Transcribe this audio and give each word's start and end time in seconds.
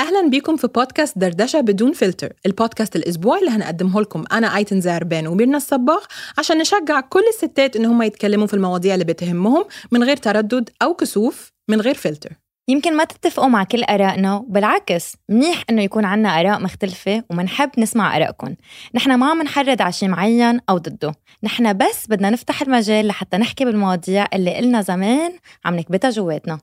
أهلا 0.00 0.28
بيكم 0.28 0.56
في 0.56 0.66
بودكاست 0.66 1.18
دردشة 1.18 1.60
بدون 1.60 1.92
فلتر 1.92 2.32
البودكاست 2.46 2.96
الأسبوعي 2.96 3.40
اللي 3.40 3.50
هنقدمه 3.50 4.00
لكم. 4.00 4.24
أنا 4.32 4.56
أيتن 4.56 4.80
زعربان 4.80 5.26
وميرنا 5.26 5.56
الصباغ 5.56 6.04
عشان 6.38 6.58
نشجع 6.58 7.00
كل 7.00 7.22
الستات 7.34 7.76
إن 7.76 7.84
هم 7.84 8.02
يتكلموا 8.02 8.46
في 8.46 8.54
المواضيع 8.54 8.94
اللي 8.94 9.04
بتهمهم 9.04 9.64
من 9.92 10.04
غير 10.04 10.16
تردد 10.16 10.70
أو 10.82 10.94
كسوف 10.94 11.52
من 11.68 11.80
غير 11.80 11.94
فلتر. 11.94 12.32
يمكن 12.68 12.96
ما 12.96 13.04
تتفقوا 13.04 13.48
مع 13.48 13.64
كل 13.64 13.84
آرائنا 13.84 14.36
وبالعكس 14.36 15.12
منيح 15.28 15.62
إنه 15.70 15.82
يكون 15.82 16.04
عنا 16.04 16.40
آراء 16.40 16.60
مختلفة 16.60 17.22
ومنحب 17.30 17.70
نسمع 17.78 18.16
آرائكم 18.16 18.54
نحن 18.94 19.14
ما 19.14 19.30
عم 19.30 19.42
نحرض 19.42 19.82
على 19.82 19.92
شيء 19.92 20.08
معين 20.08 20.60
أو 20.70 20.78
ضده. 20.78 21.14
نحن 21.42 21.76
بس 21.76 22.06
بدنا 22.08 22.30
نفتح 22.30 22.62
المجال 22.62 23.06
لحتى 23.06 23.36
نحكي 23.36 23.64
بالمواضيع 23.64 24.26
اللي 24.34 24.56
قلنا 24.56 24.82
زمان 24.82 25.32
عم 25.64 25.76
نكبتها 25.76 26.10
جواتنا. 26.10 26.58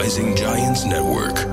Rising 0.00 0.34
Giants 0.36 0.82
Network. 0.84 1.49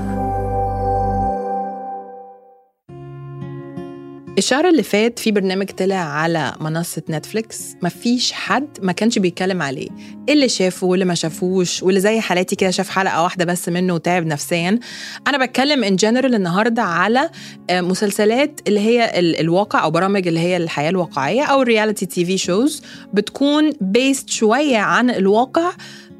الشهر 4.38 4.68
اللي 4.68 4.82
فات 4.82 5.18
في 5.18 5.30
برنامج 5.30 5.70
طلع 5.70 5.96
على 5.96 6.52
منصة 6.60 7.02
نتفليكس 7.10 7.60
مفيش 7.82 8.32
حد 8.32 8.68
ما 8.82 8.92
كانش 8.92 9.18
بيتكلم 9.18 9.62
عليه. 9.62 9.88
اللي 10.28 10.48
شافه 10.48 10.86
واللي 10.86 11.04
ما 11.04 11.14
شافوش 11.14 11.82
واللي 11.82 12.00
زي 12.00 12.20
حالاتي 12.20 12.56
كده 12.56 12.70
شاف 12.70 12.88
حلقة 12.88 13.22
واحدة 13.22 13.44
بس 13.44 13.68
منه 13.68 13.94
وتعب 13.94 14.26
نفسيا. 14.26 14.78
أنا 15.26 15.46
بتكلم 15.46 15.84
in 15.84 15.96
general 15.96 16.34
النهاردة 16.34 16.82
على 16.82 17.30
آه، 17.70 17.80
مسلسلات 17.80 18.60
اللي 18.68 18.80
هي 18.80 19.18
ال- 19.18 19.40
الواقع 19.40 19.82
أو 19.84 19.90
برامج 19.90 20.28
اللي 20.28 20.40
هي 20.40 20.56
الحياة 20.56 20.90
الواقعية 20.90 21.42
أو 21.42 21.62
ال 21.62 22.06
reality 22.06 22.24
TV 22.24 22.38
shows 22.38 22.82
بتكون 23.12 23.72
based 23.80 24.30
شوية 24.30 24.78
عن 24.78 25.10
الواقع. 25.10 25.70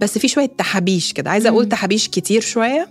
بس 0.01 0.19
في 0.19 0.29
شوية 0.29 0.51
تحابيش 0.59 1.12
كده. 1.12 1.30
عايزة 1.30 1.48
أقول 1.48 1.62
مم. 1.65 1.69
تحابيش 1.70 2.09
كتير 2.09 2.41
شوية. 2.41 2.88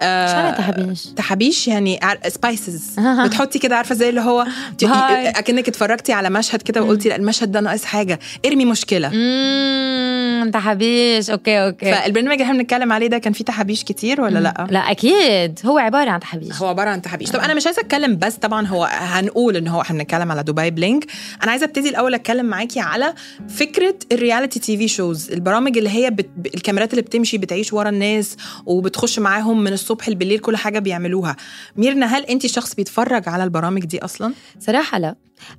آه، 0.00 0.26
شو 0.26 0.34
معنى 0.36 0.56
تحبيش؟ 0.56 1.04
تحابيش؟ 1.06 1.68
يعني 1.68 2.00
spices 2.28 2.98
آه. 2.98 3.24
بتحطي 3.26 3.58
كده 3.58 3.76
عارفة 3.76 3.94
زي 3.94 4.08
اللي 4.08 4.20
هو 4.20 4.46
هاي. 4.82 5.28
أكنك 5.28 5.68
اتفرجتي 5.68 6.12
على 6.12 6.30
مشهد 6.30 6.62
كده 6.62 6.82
وقلتي 6.82 7.08
لا 7.08 7.16
المشهد 7.16 7.52
ده 7.52 7.60
ناقص 7.60 7.84
حاجة. 7.84 8.18
ارمي 8.46 8.64
مشكلة. 8.64 9.08
اممم 9.08 10.50
تحبيش 10.50 11.30
okay 11.30 11.58
okay. 11.66 11.92
فالبرنامج 11.94 12.32
اللي 12.32 12.44
إحنا 12.44 12.58
بنتكلم 12.58 12.92
عليه 12.92 13.06
ده 13.06 13.18
كان 13.18 13.32
فيه 13.32 13.44
تحابيش 13.44 13.84
كتير 13.84 14.20
ولا 14.20 14.38
لأ؟ 14.38 14.66
لا 14.70 14.78
أكيد. 14.78 15.58
هو 15.66 15.78
عبارة 15.78 16.10
عن 16.10 16.20
تحبيش 16.20 16.52
هو 16.62 16.66
عبارة 16.66 16.88
عن 16.90 17.02
تحابيش. 17.02 17.30
طب 17.30 17.40
أنا 17.40 17.54
مش 17.54 17.66
عايزة 17.66 17.80
أتكلم 17.82 18.18
بس 18.18 18.34
طبعا 18.34 18.66
هو 18.66 18.84
هنقول 18.92 19.56
إن 19.56 19.68
هو 19.68 19.80
إحنا 19.80 19.98
بنتكلم 19.98 20.32
على 20.32 20.42
دبي 20.42 20.70
Bling 20.70 21.06
أنا 21.42 21.50
عايزة 21.50 21.66
أبتدي 21.66 21.88
الأول 21.88 22.14
أتكلم 22.14 22.46
معاكي 22.46 22.80
على 22.80 23.14
فكرة 23.48 23.94
ال 24.12 24.60
reality 24.60 24.76
TV 24.76 24.88
shows 24.88 25.30
البرامج 25.30 25.78
اللي 25.78 25.90
هي 25.90 26.10
بت... 26.10 26.28
الكاميرات 26.54 26.90
اللي 26.90 27.02
بتمشي 27.02 27.38
بتعيش 27.38 27.72
ورا 27.72 27.88
الناس 27.88 28.36
وبتخش 28.66 29.18
معاهم 29.18 29.64
من 29.64 29.72
الصبح 29.72 30.10
بالليل 30.10 30.38
كل 30.38 30.56
حاجة 30.56 30.78
بيعملوها. 30.78 31.36
ميرنا 31.76 32.06
هل 32.06 32.22
انت 32.24 32.46
شخص 32.46 32.74
بيتفرج 32.74 33.28
على 33.28 33.44
البرامج 33.44 33.84
دي 33.84 34.04
أصلا؟ 34.04 34.34
صراحة 34.60 34.98
لا. 34.98 35.14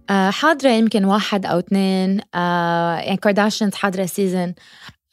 آه 0.10 0.30
حاضرة 0.30 0.70
يمكن 0.70 1.06
واحد 1.06 1.46
أو 1.46 1.60
اثنين 1.60 2.22
آه 2.36 2.96
يعني 2.96 3.18
Kardashians 3.18 3.74
حاضرة 3.76 4.06
season 4.06 4.54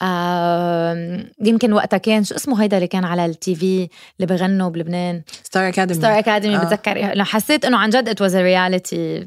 آه 0.03 1.25
يمكن 1.45 1.73
وقتها 1.73 1.97
كان 1.97 2.25
شو 2.25 2.35
اسمه 2.35 2.63
هيدا 2.63 2.77
اللي 2.77 2.89
كان 2.89 3.05
على 3.05 3.27
ال 3.27 3.55
TV 3.55 3.89
اللي 4.21 4.35
بغنوا 4.37 4.71
بلبنان؟ 4.71 5.23
Star 5.43 5.69
Academy 5.69 6.01
Star 6.01 6.19
Academy. 6.19 6.59
بتذكر. 6.59 7.25
حسيت 7.25 7.65
إنه 7.65 7.77
عن 7.79 7.91
جد 7.91 8.09
it 8.09 8.23
was 8.23 8.37
reality 8.37 9.27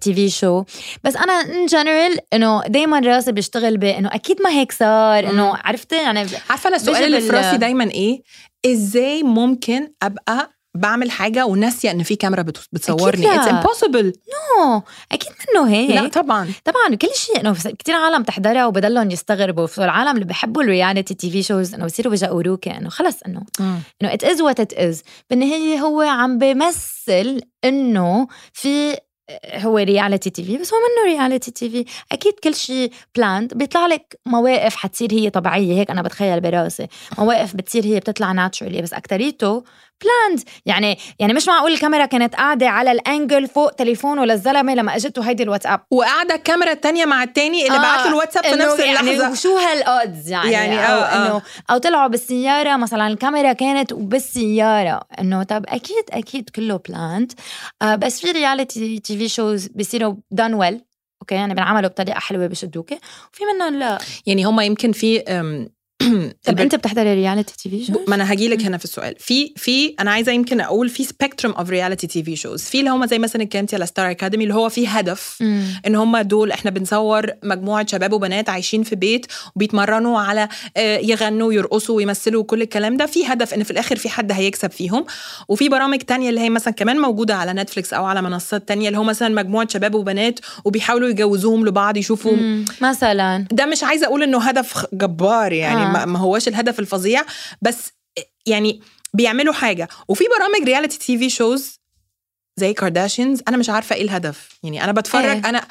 TV 0.00 0.30
show 0.30 0.64
بس 1.04 1.16
أنا 1.16 1.32
in 1.32 1.66
general 1.66 2.18
إنه 2.34 2.62
دائما 2.66 2.98
راسي 2.98 3.32
بيشتغل 3.32 3.76
بانه 3.76 4.08
أكيد 4.14 4.42
ما 4.42 4.50
هيك 4.50 4.72
صار. 4.72 5.30
إنه 5.30 5.56
عرفتي؟ 5.64 5.96
يعني 5.96 6.18
عارفة 6.50 6.68
أنا 6.68 6.76
السؤال 6.76 7.04
اللي 7.04 7.20
في 7.20 7.30
راسي 7.30 7.56
دايما 7.56 7.84
إيه؟ 7.90 8.22
إزاي 8.66 9.22
ممكن 9.22 9.92
أبقى 10.02 10.50
بعمل 10.74 11.10
حاجة 11.10 11.46
وناسية 11.46 11.90
إن 11.90 12.02
في 12.02 12.16
كاميرا 12.16 12.42
بت- 12.42 12.68
بتصورني. 12.72 13.34
it's 13.34 13.48
impossible 13.48 14.04
no 14.06 14.82
أكيد 15.12 15.32
منه 15.54 15.70
هيك. 15.70 15.90
لا 15.90 16.08
طبعا. 16.08 16.52
طبعا 16.64 16.94
كل 16.96 17.08
شيء 17.14 17.40
إنه 17.40 17.54
كثير 17.78 17.94
عالم 17.94 18.22
تحضرها 18.22 18.66
وبضلهم 18.66 19.10
يستغربوا. 19.10 19.66
العالم 19.78 20.10
اللي 20.14 20.24
بيحبوا 20.24 20.62
ال 20.62 21.14
reality 21.14 21.30
TV 21.30 21.42
shows 21.42 21.74
إنه 21.74 21.84
بصيروا 21.84 22.10
بيحقروك 22.10 22.68
إنه 22.68 22.88
خلص 22.88 23.22
إنه 23.22 23.42
إنه 23.60 24.14
it 24.14 24.24
is 24.24 24.40
what 24.40 24.60
it 24.60 24.72
is 24.72 25.02
بالنهاية 25.30 25.78
هو 25.78 26.00
عم 26.00 26.38
بيمثل 26.38 27.40
إنه 27.64 28.26
في 28.52 28.96
هو 29.54 29.78
reality 29.78 30.30
TV 30.30 30.56
بس 30.58 30.72
هو 30.72 30.78
منه 30.78 31.14
reality 31.18 31.50
TV 31.50 31.84
أكيد 32.12 32.32
كل 32.44 32.54
شيء 32.54 32.92
planned 33.16 33.54
بيطلع 33.54 33.86
لك 33.86 34.20
مواقف 34.26 34.76
حتصير 34.76 35.12
هي 35.12 35.30
طبيعية 35.30 35.80
هيك 35.80 35.90
أنا 35.90 36.02
بتخيل 36.02 36.40
براسي. 36.40 36.86
مواقف 37.18 37.56
بتصير 37.56 37.84
هي 37.84 38.00
بتطلع 38.00 38.32
naturally 38.32 38.82
بس 38.82 38.92
أكتريته 38.92 39.64
planned 40.02 40.48
يعني 40.66 40.98
يعني 41.18 41.32
مش 41.32 41.48
معقول 41.48 41.72
الكاميرا 41.72 42.06
كانت 42.06 42.34
قاعدة 42.34 42.68
على 42.68 42.92
ال 42.92 43.01
angle 43.01 43.48
فوق 43.48 43.70
تليفونه 43.70 44.24
للزلمه 44.24 44.74
لما 44.74 44.96
اجته 44.96 45.22
هيدي 45.22 45.42
الواتساب. 45.42 45.80
وقاعدة 45.90 46.34
الكاميرا 46.34 46.72
التانية 46.72 47.04
مع 47.04 47.22
التاني 47.22 47.66
اللي 47.66 47.78
بعت 47.78 48.00
له 48.00 48.08
الواتساب 48.08 48.44
في 48.44 48.50
نفس 48.52 48.78
يعني 48.78 49.10
اللحظة. 49.12 49.30
وشو 49.30 49.56
هال 49.56 49.81
odds 49.81 50.30
يعني, 50.30 50.52
يعني 50.52 50.74
يعني 50.74 50.92
أو 50.92 50.98
آه، 50.98 51.04
آه. 51.04 51.26
انه 51.26 51.42
أو 51.70 51.78
طلعوا 51.78 52.08
بالسيارة 52.08 52.76
مثلا 52.76 53.06
الكاميرا 53.06 53.52
كانت 53.52 53.92
بالسيارة. 53.92 55.00
إنه 55.20 55.42
طب 55.42 55.64
أكيد 55.68 56.04
أكيد 56.10 56.50
كله 56.50 56.76
planned 56.88 57.32
آه 57.82 57.94
بس 57.94 58.20
في 58.20 58.30
reality 58.30 58.98
TV 58.98 59.28
shows 59.28 59.66
بيصيروا 59.66 60.14
done 60.30 60.54
well 60.54 60.80
okay 61.22 61.34
يعني 61.34 61.54
بنعملوا 61.54 61.88
بطريقة 61.88 62.20
حلوة 62.20 62.46
بشدوكي. 62.46 62.98
وفي 63.32 63.44
منهم 63.44 63.78
لا. 63.78 63.98
يعني 64.26 64.44
هم 64.44 64.60
يمكن 64.60 64.92
في 64.92 65.24
طب 66.44 66.60
أنت 66.60 66.74
بتحضري 66.74 67.14
reality 67.14 67.54
TV 67.56 67.84
shows؟ 67.84 67.96
ما 68.08 68.14
أنا 68.14 68.32
هجي 68.32 68.48
لك 68.48 68.62
هنا 68.62 68.76
في 68.78 68.84
السؤال 68.84 69.14
في 69.18 69.52
في 69.56 69.94
أنا 70.00 70.10
عايزة 70.10 70.32
يمكن 70.32 70.60
أقول 70.60 70.88
في 70.88 71.04
spectrum 71.04 71.54
of 71.54 71.70
reality 71.70 72.06
TV 72.06 72.36
shows 72.36 72.62
في 72.62 72.78
اللي 72.78 72.90
هم 72.90 73.06
زي 73.06 73.18
مثلا 73.18 73.42
اتكلمتي 73.42 73.76
على 73.76 73.86
Star 73.86 74.10
Academy 74.10 74.44
اللي 74.44 74.54
هو 74.54 74.68
في 74.68 74.88
هدف 74.88 75.36
مم. 75.40 75.64
إن 75.86 75.94
هم 75.96 76.18
دول 76.18 76.52
إحنا 76.52 76.70
بنصور 76.70 77.26
مجموعة 77.42 77.86
شباب 77.86 78.12
وبنات 78.12 78.48
عايشين 78.48 78.82
في 78.82 78.96
بيت 78.96 79.26
وبيتمرنوا 79.56 80.20
على 80.20 80.48
آه، 80.76 80.98
يغنوا 80.98 81.48
ويرقصوا 81.48 81.96
ويمثلوا 81.96 82.40
وكل 82.40 82.62
الكلام 82.62 82.96
ده 82.96 83.06
في 83.06 83.26
هدف 83.26 83.54
إن 83.54 83.62
في 83.62 83.70
الآخر 83.70 83.96
في 83.96 84.08
حد 84.08 84.32
هيكسب 84.32 84.70
فيهم 84.70 85.04
وفي 85.48 85.68
برامج 85.68 85.98
تانية 85.98 86.30
اللي 86.30 86.40
هي 86.40 86.50
مثلا 86.50 86.74
كمان 86.74 86.98
موجودة 86.98 87.34
على 87.36 87.52
نتفليكس 87.52 87.94
أو 87.94 88.04
على 88.04 88.22
منصات 88.22 88.68
تانية 88.68 88.88
اللي 88.88 88.98
هو 88.98 89.04
مثلا 89.04 89.28
مجموعة 89.34 89.68
شباب 89.68 89.94
وبنات 89.94 90.40
وبيحاولوا 90.64 91.08
يجوزوهم 91.08 91.66
لبعض 91.66 91.96
يشوفوا 91.96 92.32
مم. 92.36 92.64
مثلا 92.80 93.46
ده 93.52 93.66
مش 93.66 93.84
عايزة 93.84 94.06
أقول 94.06 94.22
إنه 94.22 94.38
هدف 94.38 94.86
جبار 94.92 95.52
يعني 95.52 95.82
آه. 95.82 95.91
ما- 95.92 96.04
ما 96.04 96.18
هوش 96.18 96.48
الهدف 96.48 96.78
الفظيع 96.80 97.22
بس 97.62 97.90
يعني 98.46 98.80
بيعملوا 99.14 99.52
حاجة. 99.54 99.88
وفي 100.08 100.24
برامج 100.38 100.68
reality 100.68 100.98
TV 100.98 101.30
shows 101.30 101.78
زي 102.60 102.72
Kardashians 102.74 103.42
أنا 103.48 103.56
مش 103.56 103.70
عارفة 103.70 103.96
إيه 103.96 104.02
الهدف. 104.02 104.48
يعني 104.62 104.84
أنا 104.84 104.92
بتفرج 104.92 105.24
إيه. 105.24 105.48
أنا 105.48 105.66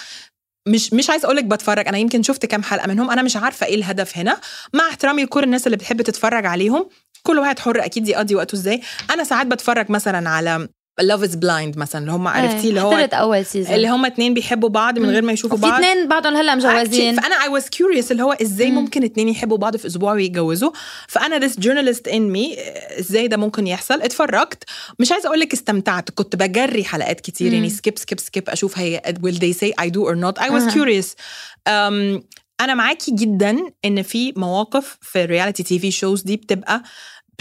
مش 0.67 0.93
مش 0.93 1.09
عايز 1.09 1.25
أقول 1.25 1.37
لك 1.37 1.43
بتفرج 1.43 1.87
أنا 1.87 1.97
يمكن 1.97 2.23
شفت 2.23 2.45
كام 2.45 2.63
حلقة 2.63 2.87
منهم 2.87 3.11
أنا 3.11 3.21
مش 3.21 3.37
عارفة 3.37 3.65
إيه 3.65 3.75
الهدف 3.75 4.17
هنا. 4.17 4.39
مع 4.73 4.87
احترامي 4.89 5.23
لكل 5.23 5.43
الناس 5.43 5.65
اللي 5.67 5.77
بتحب 5.77 6.01
تتفرج 6.01 6.45
عليهم 6.45 6.89
كل 7.23 7.39
واحد 7.39 7.59
حر 7.59 7.85
أكيد 7.85 8.07
يقضي 8.07 8.35
وقته 8.35 8.55
إزاي. 8.55 8.81
أنا 9.11 9.23
ساعات 9.23 9.47
بتفرج 9.47 9.91
مثلا 9.91 10.29
على 10.29 10.67
Love 10.99 11.23
Is 11.23 11.35
Blind 11.35 11.77
مثلا 11.77 12.01
اللي 12.01 12.11
هم 12.11 12.27
عرفتيه 12.27 12.69
اللي 12.69 12.81
هو 12.81 12.91
أول 13.13 13.45
season 13.45 13.73
اللي 13.75 13.89
هم 13.89 14.05
اتنين 14.05 14.33
بيحبوا 14.33 14.69
بعض 14.69 14.99
من 14.99 15.09
غير 15.09 15.21
ما 15.21 15.31
يشوفوا 15.33 15.57
بعض. 15.57 15.73
اثنين 15.73 16.07
بعضهم 16.07 16.35
هلأ 16.35 16.55
مجوزين. 16.55 17.15
فأنا 17.21 17.35
I 17.43 17.47
was 17.49 17.69
curious 17.69 18.11
اللي 18.11 18.23
هو 18.23 18.31
إزاي 18.31 18.71
مم. 18.71 18.75
ممكن 18.75 19.03
اتنين 19.03 19.29
يحبوا 19.29 19.57
بعض 19.57 19.77
في 19.77 19.87
أسبوع 19.87 20.13
ويتجوزوا. 20.13 20.71
فأنا 21.07 21.47
this 21.47 21.51
journalist 21.51 22.11
in 22.11 22.35
me 22.35 22.59
إزاي 22.99 23.27
ده 23.27 23.37
ممكن 23.37 23.67
يحصل؟ 23.67 24.01
اتفرجت. 24.01 24.63
مش 24.99 25.11
عايزة 25.11 25.27
أقول 25.27 25.39
لك 25.39 25.53
استمتعت. 25.53 26.11
كنت 26.11 26.35
بجري 26.35 26.83
حلقات 26.83 27.21
كتير 27.21 27.47
مم. 27.47 27.53
يعني 27.53 27.69
skip 27.69 27.97
skip 27.99 28.19
skip 28.19 28.49
أشوف 28.49 28.77
هي 28.79 29.01
they 29.17 29.53
say 29.57 29.83
I 29.85 29.89
do 29.89 29.99
or 29.99 30.15
not. 30.15 30.43
I 30.43 30.49
was 30.49 30.53
أها. 30.53 30.71
curious. 30.71 31.07
um, 31.69 32.21
أنا 32.61 32.73
معاكي 32.73 33.11
جدا 33.11 33.57
إن 33.85 34.01
في 34.01 34.33
مواقف 34.35 34.97
في 35.01 35.23
ال 35.23 35.63
reality 35.63 35.79
TV 35.79 35.91
shows 35.91 36.21
دي 36.21 36.37
بتبقى 36.37 36.83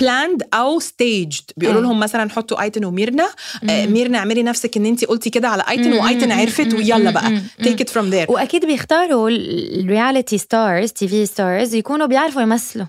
planned 0.00 0.46
أو 0.54 0.80
staged 0.80 1.44
بيقولوا. 1.56 1.80
لهم 1.80 2.00
مثلا 2.00 2.30
حطوا 2.30 2.62
ايتن 2.62 2.84
وميرنا 2.84 3.30
آه،. 3.70 3.86
ميرنا 3.86 4.18
اعملي 4.18 4.42
نفسك 4.42 4.76
إن 4.76 4.86
انت 4.86 5.04
قلتي 5.04 5.30
كده 5.30 5.48
على 5.48 5.64
ايتن 5.70 5.92
وايتن 5.92 6.32
عرفت 6.32 6.74
ويلا 6.74 7.10
بقى 7.10 7.40
take 7.62 7.84
it 7.84 7.88
from 7.90 8.12
there 8.12 8.30
وأكيد 8.30 8.66
بيختاروا 8.66 9.30
ال 9.30 10.38
reality 10.38 10.92
stars 10.92 11.08
TV 11.08 11.26
stars 11.26 11.74
يكونوا 11.74 12.06
بيعرفوا 12.06 12.42
يمثلوا 12.42 12.86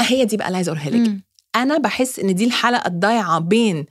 هي 0.00 0.24
دي 0.24 0.36
بقى 0.36 0.46
اللي 0.46 0.56
عايزة 0.56 0.72
أقولها 0.72 0.90
لك. 0.90 1.12
أنا 1.56 1.78
بحس 1.78 2.18
إن 2.18 2.34
دي 2.34 2.44
الحلقة 2.44 2.88
الضايعة 2.88 3.38
بين 3.38 3.86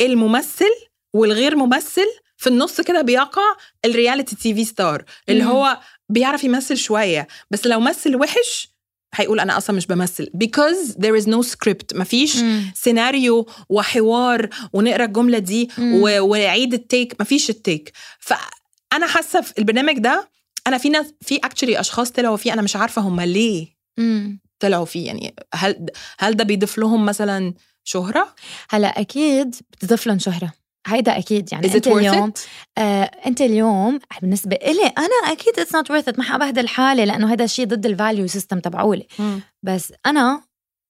الممثل 0.00 0.70
والغير 1.14 1.56
ممثل 1.56 2.06
في 2.36 2.46
النص 2.46 2.80
كده 2.80 3.02
بيقع 3.02 3.56
ال 3.84 4.36
reality 4.36 4.54
TV 4.54 4.64
star 4.64 5.04
اللي. 5.28 5.44
هو 5.44 5.78
بيعرف 6.08 6.44
يمثل 6.44 6.76
شوية 6.76 7.28
بس 7.50 7.66
لو 7.66 7.80
مثل 7.80 8.16
وحش 8.16 8.77
هيقول 9.14 9.40
أنا 9.40 9.56
أصلا 9.56 9.76
مش 9.76 9.86
بمثل. 9.86 10.30
Because 10.44 10.92
there 10.94 11.22
is 11.22 11.26
no 11.26 11.42
script. 11.52 11.96
مفيش 11.96 12.36
مم. 12.36 12.72
سيناريو 12.74 13.46
وحوار 13.68 14.48
ونقرأ 14.72 15.04
الجملة 15.04 15.38
دي. 15.38 15.68
و- 15.78 16.20
وعيد 16.20 16.74
ال 16.74 16.82
take. 16.82 17.20
مفيش 17.20 17.50
ال 17.50 17.57
take. 17.57 17.92
فانا 18.20 19.06
حاسة 19.06 19.40
في 19.40 19.52
البرنامج 19.58 19.98
ده 19.98 20.30
أنا 20.66 20.78
في 20.78 20.88
ناس 20.88 21.14
في 21.20 21.36
actually 21.36 21.80
أشخاص 21.80 22.10
طلعوا 22.10 22.36
فيه 22.36 22.52
أنا 22.52 22.62
مش 22.62 22.76
عارفة 22.76 23.02
هم 23.02 23.20
ليه 23.20 23.66
مم. 23.98 24.40
طلعوا 24.60 24.84
فيه. 24.84 25.06
يعني 25.06 25.34
هل 25.54 25.86
هل 26.18 26.36
ده 26.36 26.44
بيضيف 26.44 26.78
لهم 26.78 27.06
مثلا 27.06 27.54
شهرة؟ 27.84 28.34
هلا 28.70 29.00
أكيد 29.00 29.54
بتضيف 29.72 30.06
لهم 30.06 30.18
شهرة. 30.18 30.52
هيدا 30.88 31.18
أكيد 31.18 31.52
يعني 31.52 31.74
أنت 31.74 31.86
اليوم؟ 31.86 32.32
آه 32.78 33.10
أنت 33.26 33.40
اليوم 33.40 33.98
بالنسبة 34.22 34.56
إلي 34.56 34.92
أنا 34.98 35.32
أكيد 35.32 35.58
it's 35.60 35.74
not 35.74 35.90
worth 35.90 36.18
ما 36.18 36.24
حابهدل 36.24 36.68
حالي 36.68 37.04
لأنه 37.04 37.32
هذا 37.32 37.44
الشيء 37.44 37.66
ضد 37.66 37.86
ال 37.86 37.93
value 37.93 38.26
system 38.26 38.60
تبعولي 38.60 39.06
بس 39.62 39.92
أنا 40.06 40.40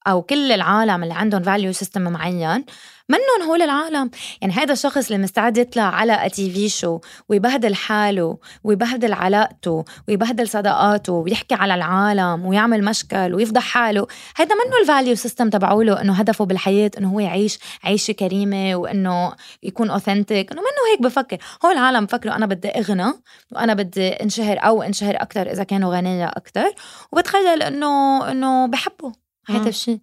أو 0.08 0.22
كل 0.22 0.52
العالم 0.52 1.02
اللي 1.02 1.14
عندهم 1.14 1.42
value 1.42 1.72
system 1.72 2.02
معين 2.02 2.64
منهم 3.08 3.48
هو 3.48 3.54
العالم. 3.54 4.10
يعني 4.40 4.52
هذا 4.52 4.72
الشخص 4.72 5.06
اللي 5.10 5.22
مستعد 5.22 5.58
يطلع 5.58 5.82
على 5.82 6.30
TV 6.32 6.68
show 6.68 7.00
ويبهدل 7.28 7.74
حاله 7.74 8.38
ويبهدل 8.64 9.12
علاقته 9.12 9.84
ويبهدل 10.08 10.48
صداقاته 10.48 11.12
ويحكي 11.12 11.54
على 11.54 11.74
العالم 11.74 12.46
ويعمل 12.46 12.84
مشكل 12.84 13.34
ويفضح 13.34 13.62
حاله 13.62 14.06
هذا 14.36 14.54
منه 14.54 14.78
ال 14.80 14.86
value 14.86 15.14
system 15.14 15.50
تبعوله 15.50 16.00
إنه 16.00 16.12
هدفه 16.12 16.44
بالحياة 16.44 16.90
إنه 16.98 17.08
هو 17.08 17.20
يعيش 17.20 17.58
عيشة 17.84 18.12
كريمة 18.12 18.76
وإنه 18.76 19.32
يكون 19.62 19.90
authentic 19.90 20.52
إنه 20.52 20.60
منه 20.60 20.92
هيك 20.92 21.02
بفكر. 21.02 21.38
هو 21.64 21.70
العالم 21.70 22.04
بفكروا 22.04 22.36
أنا 22.36 22.46
بدي 22.46 22.68
أغنى 22.68 23.12
وأنا 23.52 23.74
بدي 23.74 24.08
انشهر 24.08 24.58
أو 24.58 24.82
انشهر 24.82 25.16
أكثر 25.16 25.50
إذا 25.52 25.64
كانوا 25.64 25.96
غنية 25.96 26.26
أكثر 26.26 26.74
وبتخيل 27.12 27.62
انه 27.62 28.24
إنه 28.30 28.66
بحبوا 28.66 29.12
هذا. 29.56 29.68
الشيء 29.68 29.98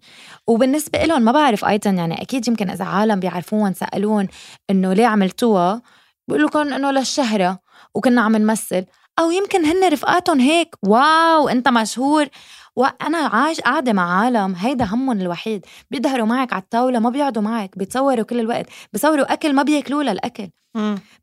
وبالنسبة 0.46 1.04
لهم 1.04 1.22
ما 1.22 1.32
بعرف 1.32 1.64
أيضا 1.64 1.90
يعني 1.90 2.22
أكيد 2.22 2.48
يمكن 2.48 2.70
إذا 2.70 2.84
عالم 2.84 3.20
بيعرفوهم 3.20 3.72
سألون 3.72 4.28
إنه 4.70 4.92
ليه 4.92 5.06
عملتوها 5.06 5.82
بيقول 6.28 6.44
لكم 6.44 6.72
إنه 6.72 6.90
للشهرة 6.90 7.58
وكنا 7.94 8.20
عم 8.22 8.36
نمثل. 8.36 8.84
أو 9.18 9.30
يمكن 9.30 9.64
هن 9.64 9.92
رفقاتهم 9.92 10.40
هيك 10.40 10.74
wow 10.82 11.48
أنت 11.48 11.68
مشهور. 11.68 12.26
وأنا 12.76 13.18
عايش 13.18 13.60
قاعدة 13.60 13.92
مع 13.92 14.20
عالم 14.20 14.54
هيدا 14.54 14.84
همهم 14.84 15.20
الوحيد. 15.20 15.66
بيظهروا 15.90 16.26
معك 16.26 16.52
على 16.52 16.62
الطاولة 16.62 16.98
ما 16.98 17.10
بيقعدوا 17.10 17.42
معك 17.42 17.78
بيتصوروا 17.78 18.24
كل 18.24 18.40
الوقت 18.40 18.66
بيصوروا 18.92 19.32
أكل 19.32 19.52
ما 19.52 19.62
بياكلوه 19.62 20.02
للأكل. 20.02 20.48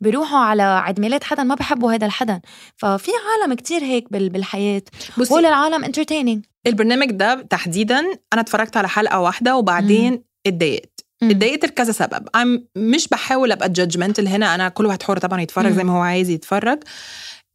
بيروحوا 0.01 0.39
على 0.39 0.63
عيد 0.63 0.99
ميلاد 0.99 1.23
حدا 1.23 1.43
ما 1.43 1.55
بحبوا 1.55 1.93
هذا 1.93 2.05
الحدا. 2.05 2.41
ففي 2.77 3.11
عالم 3.41 3.53
كتير 3.53 3.81
هيك 3.83 4.11
بال- 4.11 4.29
بالحياة. 4.29 4.81
هول 5.31 5.45
العالم 5.45 5.83
entertaining 5.83 6.45
البرنامج 6.67 7.11
ده 7.11 7.41
تحديدا 7.41 7.99
أنا 8.33 8.41
اتفرجت 8.41 8.77
على 8.77 8.87
حلقة 8.87 9.19
واحدة 9.19 9.55
وبعدين 9.57 10.23
اتضايقت. 10.47 10.89
اتضايقت 11.23 11.65
لكذا 11.65 11.91
سبب. 11.91 12.27
I'm 12.37 12.61
مش 12.75 13.07
بحاول 13.07 13.51
أبقى 13.51 13.69
judgmental 13.69 14.27
هنا 14.27 14.55
أنا 14.55 14.69
كل 14.69 14.85
واحد 14.85 15.03
حر 15.03 15.17
طبعا 15.17 15.41
يتفرج 15.41 15.71
زي 15.71 15.83
ما 15.83 15.93
هو 15.93 16.01
عايز 16.01 16.29
يتفرج. 16.29 16.79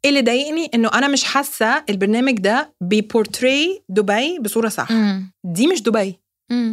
اللي 0.04 0.22
ضايقني؟ 0.22 0.70
إنه 0.74 0.88
أنا 0.94 1.08
مش 1.08 1.24
حاسة 1.24 1.84
البرنامج 1.90 2.32
ده 2.38 2.74
بي 2.80 3.03
portray 3.03 3.82
دبي 3.88 4.38
بصورة 4.38 4.68
صح. 4.68 4.88
دي 5.44 5.66
مش 5.66 5.82
دبي 5.82 6.18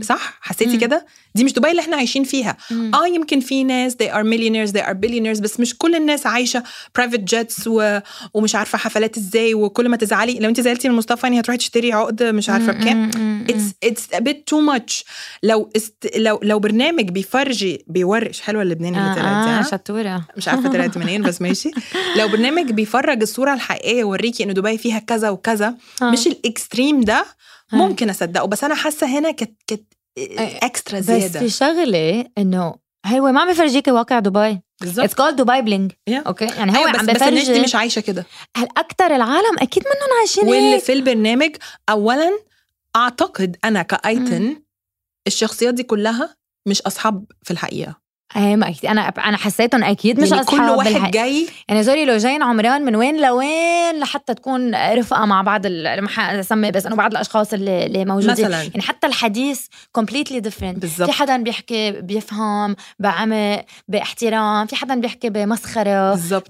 صح؟ 0.02 0.38
حسيتي 0.42 0.74
مم. 0.74 0.80
كده؟ 0.80 1.06
دي 1.36 1.44
مش 1.44 1.54
دبي 1.54 1.72
اللي 1.72 1.82
إحنا 1.82 1.98
عايشين 1.98 2.24
فيها. 2.24 2.58
آه 2.94 3.08
يمكن 3.08 3.40
في 3.40 3.64
ناس 3.64 3.94
they 3.94 4.08
are 4.08 4.24
millionaires 4.24 4.72
they 4.72 4.86
are 4.86 4.94
billionaires 5.06 5.42
بس 5.42 5.60
مش 5.60 5.78
كل 5.78 5.96
الناس 5.96 6.26
عايشة 6.28 6.64
private 7.00 7.36
jets 7.36 7.68
و... 7.68 8.00
ومش 8.34 8.56
عارفة 8.56 8.78
حفلات 8.78 9.18
إزاي 9.18 9.54
وكل 9.54 9.90
ما 9.90 9.98
تزعلي 9.98 10.40
لو 10.40 10.50
انت 10.50 10.62
زعلتي 10.62 10.90
من 10.90 10.96
مصطفى 10.96 11.28
يعني 11.28 11.40
هتروحي 11.40 11.58
تشتري 11.58 11.94
عقد 11.94 12.24
مش 12.24 12.50
عارفة 12.50 12.72
بكام. 12.72 13.12
it's 13.52 13.88
it's 13.90 14.18
a 14.18 14.22
bit 14.22 14.38
too 14.52 14.76
much. 14.76 15.04
لو 15.44 15.70
است... 15.76 16.08
لو 16.18 16.40
لو 16.44 16.60
برنامج 16.60 17.10
بيفرجي 17.10 17.86
بيورش. 17.88 18.42
حلوة 18.42 18.62
اللبناني 18.62 18.98
اللي 18.98 19.16
طلعت 19.16 19.46
دي، 19.46 19.52
آه 19.52 19.60
ها؟ 19.60 19.64
شطورة. 19.64 20.28
مش 20.38 20.48
عارفة 20.48 20.70
طلعت 20.72 20.98
منين 20.98 21.22
بس 21.22 21.42
ماشي. 21.42 21.72
لو 22.20 22.28
برنامج 22.28 22.72
بيفرج 22.72 23.22
الصورة 23.22 23.54
الحقيقية 23.54 24.00
يوريكي 24.00 24.44
انه 24.44 24.54
دبي 24.54 24.78
فيها 24.78 25.00
كذا 25.00 25.30
وكذا 25.30 25.76
آه. 26.02 26.12
مش 26.12 26.28
ال 26.28 26.37
extreme 26.37 27.02
ده 27.02 27.26
آه. 27.74 27.76
ممكن 27.76 28.10
أصدقه. 28.10 28.46
بس 28.46 28.64
أنا 28.64 28.76
حاسة 28.76 29.08
هنا 29.20 29.32
كانت 29.32 29.52
كانت 29.68 29.84
extra 30.18 31.00
بس 31.00 31.06
زيادة. 31.06 31.40
في 31.40 31.50
شغلة 31.50 32.26
إنه 32.38 32.76
هو 33.06 33.32
ما 33.32 33.42
عم 33.42 33.52
بفرجيكي 33.52 33.92
واقع 33.92 34.20
دبي. 34.20 34.62
بالظبط 34.82 35.06
it's 35.06 35.14
called 35.14 35.42
دبي 35.42 35.62
Bling. 35.62 35.92
أوكي 36.10 36.46
يعني 36.46 36.72
هو 36.72 36.76
أيوة 36.76 36.90
عم 36.90 37.06
بس 37.06 37.16
بس 37.16 37.22
الناس 37.22 37.44
دي 37.44 37.52
بفرجي 37.52 37.64
مش 37.64 37.76
عايشة 37.76 38.00
كده. 38.00 38.26
هل 38.58 38.68
أكثر 38.78 39.16
العالم 39.16 39.60
أكيد 39.60 39.84
منهم 39.84 40.20
عايشين 40.20 40.44
واللي 40.44 40.76
هيك. 40.76 40.84
في 40.84 40.94
البرنامج 40.94 41.56
اولا 41.90 42.40
أعتقد 42.96 43.58
أنا 43.66 43.82
كآيتن 43.82 44.62
الشخصيات 45.28 45.74
دي 45.74 45.84
كلها 45.84 46.36
مش 46.68 46.82
أصحاب 46.82 47.26
في 47.44 47.52
الحقيقة. 47.52 48.05
إيه 48.36 48.56
ما 48.56 48.70
أكيد. 48.70 48.86
أنا 48.86 49.02
أنا 49.02 49.38
حسيتهم 49.38 49.84
أكيد 49.84 50.20
مش 50.20 50.30
يعني 50.30 50.42
أصحاب 50.42 50.60
كل 50.60 50.70
واحد 50.70 50.94
بالحق. 50.94 51.10
جاي؟ 51.10 51.48
يعني 51.68 51.84
زوري 51.84 52.06
لو 52.06 52.18
جايين 52.18 52.44
عمران 52.44 52.82
من 52.86 52.96
وين 52.96 53.22
لوين 53.22 54.00
لحتى 54.00 54.34
تكون 54.34 54.76
رفقة 54.76 55.26
مع 55.26 55.42
بعض 55.42 55.68
ما 55.68 56.40
أسمي 56.40 56.72
بس 56.72 56.86
إنه 56.86 56.96
بعض 56.96 57.12
الأشخاص 57.12 57.54
اللي, 57.54 57.86
اللي 57.86 58.06
موجودين. 58.06 58.32
مثلا. 58.32 58.62
يعني 58.64 58.82
حتى 58.82 59.08
الحديث 59.08 59.68
completely 59.92 60.40
different 60.40 60.86
في 60.86 61.12
حدا 61.12 61.38
بيحكي 61.38 61.92
بيفهم 61.92 62.76
بعمق 63.00 63.66
باحترام. 63.88 64.66
في 64.68 64.76
حدا 64.76 64.96
بيحكي 64.96 65.30
بمسخرة 65.30 66.12
بالظبط. 66.12 66.48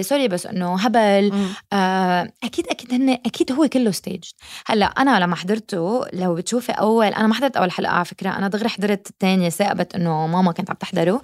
sorry 0.00 0.28
بس 0.28 0.46
إنه 0.46 0.74
هبل. 0.78 1.30
مم. 1.32 1.48
آه 1.72 2.32
أكيد 2.44 2.66
أكيد 2.68 2.94
هن 2.94 3.10
أكيد 3.10 3.52
هو 3.52 3.68
كله 3.68 3.90
staged 3.90 4.24
هلأ 4.66 4.86
أنا 4.86 5.20
لما 5.20 5.36
حضرته 5.36 6.04
لو 6.12 6.34
بتشوفي 6.34 6.72
أول 6.72 7.06
أنا 7.06 7.26
ما 7.26 7.34
حضرت 7.34 7.56
أول 7.56 7.70
حلقة 7.70 7.92
على 7.92 8.04
فكرة. 8.04 8.30
أنا 8.30 8.48
دغري 8.48 8.68
حضرت 8.68 9.10
الثانية 9.10 9.48
ثاقبت 9.48 9.94
إنه 9.94 10.26
ماما 10.26 10.52
كانت 10.52 10.70
عم 10.70 10.76
تحضره 10.96 11.22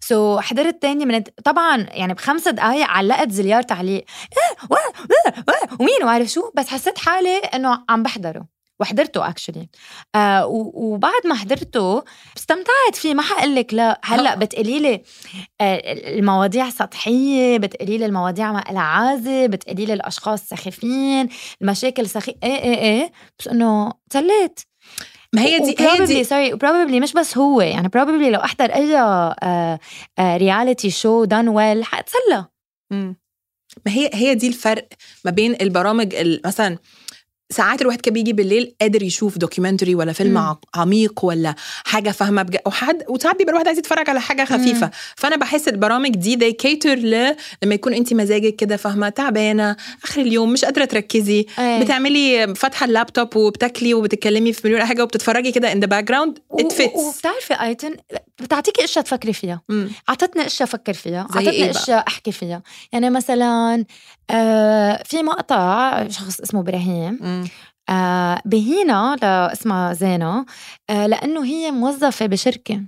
so 0.00 0.40
حضرت 0.40 0.74
الثانية 0.74 1.04
من 1.04 1.20
طبعا 1.44 1.76
يعني 1.76 2.14
بخمس 2.14 2.48
دقائق 2.48 2.86
علقت 2.86 3.30
زليار 3.30 3.62
تعليق. 3.62 4.04
إيه؟ 4.32 4.76
ومين؟ 5.80 6.04
وعارف 6.04 6.28
شو؟ 6.28 6.50
بس 6.54 6.68
حسيت 6.68 6.98
حالي 6.98 7.36
إنه 7.38 7.84
عم 7.88 8.02
بحضره. 8.02 8.58
وحضرته 8.80 9.28
actually 9.28 9.68
آه 10.14 10.46
وبعد 10.74 11.26
ما 11.26 11.34
حضرته 11.34 12.04
استمتعت 12.36 12.94
فيه. 12.94 13.14
ما 13.14 13.22
حقول 13.22 13.54
لك 13.54 13.74
لا. 13.74 14.00
هلأ 14.04 14.34
بتقولي 14.40 14.78
لي 14.80 15.02
آه 15.60 15.82
المواضيع 16.18 16.70
سطحية 16.70 17.58
بتقولي 17.58 17.98
لي 17.98 18.06
المواضيع 18.06 18.52
ما 18.52 18.64
لها 18.70 18.80
عازة 18.80 19.46
بتقولي 19.46 19.84
لي 19.86 19.92
الأشخاص 19.92 20.42
سخيفين 20.48 21.28
المشاكل 21.62 22.08
سخي 22.08 22.34
إيه 22.44 22.62
إيه 22.62 22.78
إيه. 22.78 23.12
بس 23.38 23.48
إنه 23.48 23.92
تسليت 24.10 24.60
ما 25.34 25.42
هي 25.42 25.58
دي 25.58 25.74
هي 25.78 26.06
دي 26.06 26.24
sorry 26.24 26.54
probably 26.54 27.00
مش 27.00 27.12
بس 27.12 27.38
هو 27.38 27.60
يعني 27.60 27.88
probably 27.88 28.30
لو 28.30 28.40
أحضر 28.40 28.64
أي 28.74 28.96
reality 30.38 30.90
show 30.90 31.24
done 31.24 31.48
well 31.48 31.84
حاتسلى. 31.84 32.44
ما 33.86 33.92
هي 33.92 34.10
هي 34.14 34.34
دي 34.34 34.48
الفرق 34.48 34.88
ما 35.24 35.30
بين 35.30 35.56
البرامج 35.60 36.14
ال- 36.14 36.40
مثلا 36.46 36.78
ساعات 37.50 37.82
الواحد 37.82 38.00
كان 38.00 38.14
بيجي 38.14 38.32
بالليل 38.32 38.74
قادر 38.80 39.02
يشوف 39.02 39.38
documentary 39.38 39.94
ولا 39.94 40.12
فيلم 40.12 40.34
مم. 40.34 40.56
عميق 40.74 41.24
ولا 41.24 41.54
حاجة 41.84 42.10
فاهمة 42.10 42.42
بجد 42.42 42.60
وحد 42.66 43.02
وساعات 43.08 43.36
بيبقى 43.38 43.50
الواحد 43.50 43.66
عايز 43.66 43.78
يتفرج 43.78 44.10
على 44.10 44.20
حاجة 44.20 44.44
خفيفة 44.44 44.86
مم. 44.86 44.92
فأنا 45.16 45.36
بحس 45.36 45.68
البرامج 45.68 46.10
دي 46.16 46.36
they 46.36 46.52
cater 46.66 46.86
ل 46.98 47.36
لما 47.62 47.74
يكون 47.74 47.94
انت 47.94 48.14
مزاجك 48.14 48.56
كده 48.56 48.76
فاهمة 48.76 49.08
تعبانة 49.08 49.76
آخر 50.04 50.20
اليوم 50.20 50.52
مش 50.52 50.64
قادرة 50.64 50.84
تركزي 50.84 51.46
إيه. 51.58 51.80
بتعملي 51.84 52.54
فاتحة 52.54 52.86
اللابتوب 52.86 53.36
وبتاكلي 53.36 53.94
وبتتكلمي 53.94 54.52
في 54.52 54.60
مليون 54.68 54.84
حاجة 54.84 55.02
وبتتفرجي 55.02 55.52
كده 55.52 55.72
in 55.74 55.76
the 55.76 55.88
background 55.88 56.32
it 56.60 56.64
و- 56.64 56.68
fits 56.68 56.96
وبتعرفي 56.96 57.54
آيتن 57.62 57.96
بتعطيكي 58.40 58.84
اشياء 58.84 59.04
تفكري 59.04 59.32
فيها. 59.32 59.60
أعطتني 60.08 60.46
اشياء 60.46 60.68
أفكر 60.68 60.92
فيها. 60.92 61.26
إيه 61.36 61.36
اعطتني 61.36 61.60
بقى؟ 61.60 61.70
اشياء 61.70 62.04
أحكي 62.08 62.32
فيها. 62.32 62.62
يعني 62.92 63.10
مثلا 63.10 63.84
آه 64.30 65.02
في 65.04 65.22
مقطع 65.22 66.08
شخص 66.08 66.40
اسمه 66.40 66.60
إبراهيم. 66.60 67.18
مم. 67.20 67.48
آه 67.88 68.40
بهينا 68.44 69.16
لا 69.22 69.52
اسمها 69.52 69.92
زينة. 69.92 70.46
آه 70.90 71.06
لأنه 71.06 71.44
هي 71.44 71.70
موظفة 71.70 72.26
بشركة. 72.26 72.82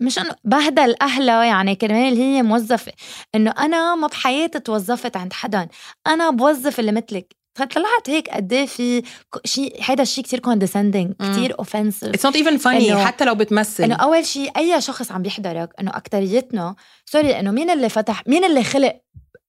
مش 0.00 0.18
أنه 0.18 0.34
بهدل 0.44 0.94
أهلها 1.02 1.44
يعني 1.44 1.74
كرمال 1.74 2.16
هي 2.16 2.42
موظفة. 2.42 2.92
إنه 3.34 3.54
أنا 3.58 3.94
ما 3.94 4.06
بحياتي 4.06 4.60
توظفت 4.60 5.16
عند 5.16 5.32
حدا. 5.32 5.68
أنا 6.06 6.30
بوظف 6.30 6.80
اللي 6.80 6.92
مثلك. 6.92 7.39
طلعت 7.54 8.10
هيك 8.10 8.28
قد 8.28 8.52
إيه 8.52 8.66
في 8.66 9.02
شيء 9.44 9.82
هذا 9.88 10.02
الشيء 10.02 10.24
كثير 10.24 10.38
condescending. 10.38 11.12
كثير 11.20 11.58
offensive 11.58 12.16
it's 12.16 12.30
not 12.30 12.34
even 12.36 12.58
funny 12.62 12.90
إنه- 12.90 13.06
حتى 13.06 13.24
لو 13.24 13.34
بتمثل 13.34 13.84
إنه 13.84 13.94
أول 13.94 14.26
شيء 14.26 14.50
أي 14.56 14.80
شخص 14.80 15.12
عم 15.12 15.22
بيحضرك 15.22 15.68
إنه 15.80 15.90
أكتريتنا 15.96 16.74
sorry 17.04 17.40
إنه 17.40 17.50
مين 17.50 17.70
اللي 17.70 17.88
فتح 17.88 18.22
مين 18.26 18.44
اللي 18.44 18.64
خلق 18.64 19.00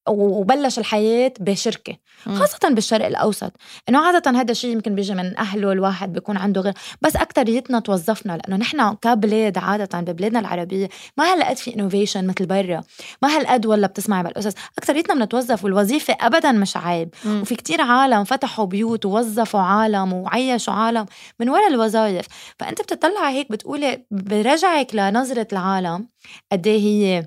وبلش 0.10 0.79
الحياة 0.79 1.34
بشركة. 1.39 1.98
خاصة 2.25 2.70
بالشرق 2.70 3.05
الأوسط 3.05 3.51
إنه 3.89 4.00
عادة 4.00 4.31
هذا 4.31 4.51
الشيء 4.51 4.72
يمكن 4.72 4.96
بيجي 4.96 5.13
من 5.13 5.38
أهله 5.38 5.72
الواحد 5.72 6.13
بيكون 6.13 6.38
عنده 6.38 6.62
غير 6.62 6.74
بس 7.01 7.15
أكتريتنا 7.15 7.79
توظفنا 7.79 8.38
لأنه 8.38 8.55
نحن 8.55 8.93
كبلاد 8.93 9.58
عادة 9.58 10.00
ببلادنا 10.01 10.39
العربية 10.39 10.89
ما 11.17 11.34
هالقد 11.34 11.58
في 11.58 11.75
innovation 11.75 12.27
مثل 12.27 12.46
برا 12.46 12.84
ما 13.22 13.38
هالقد 13.38 13.65
ولا 13.65 13.88
بتسمعي 13.88 14.24
بالقصص 14.24 14.53
أكتريتنا 14.77 15.15
بنتوظف 15.15 15.63
والوظيفة 15.63 16.17
أبدا 16.22 16.51
مش 16.51 16.77
عيب. 16.77 17.10
وفي 17.27 17.55
كتير 17.55 17.81
عالم 17.81 18.24
فتحوا 18.24 18.65
بيوت 18.65 19.05
ووظفوا 19.05 19.60
عالم 19.60 20.13
وعيشوا 20.13 20.74
عالم 20.74 21.05
من 21.39 21.50
وراء 21.50 21.67
الوظائف 21.67 22.25
فأنت 22.60 22.81
بتطلعي 22.81 23.34
هيك 23.34 23.51
بتقولي 23.51 24.05
برجعك 24.12 24.96
لنظرة 24.96 25.48
العالم 25.53 26.08
قد 26.51 26.67
إيه 26.67 26.79
هي 26.79 27.25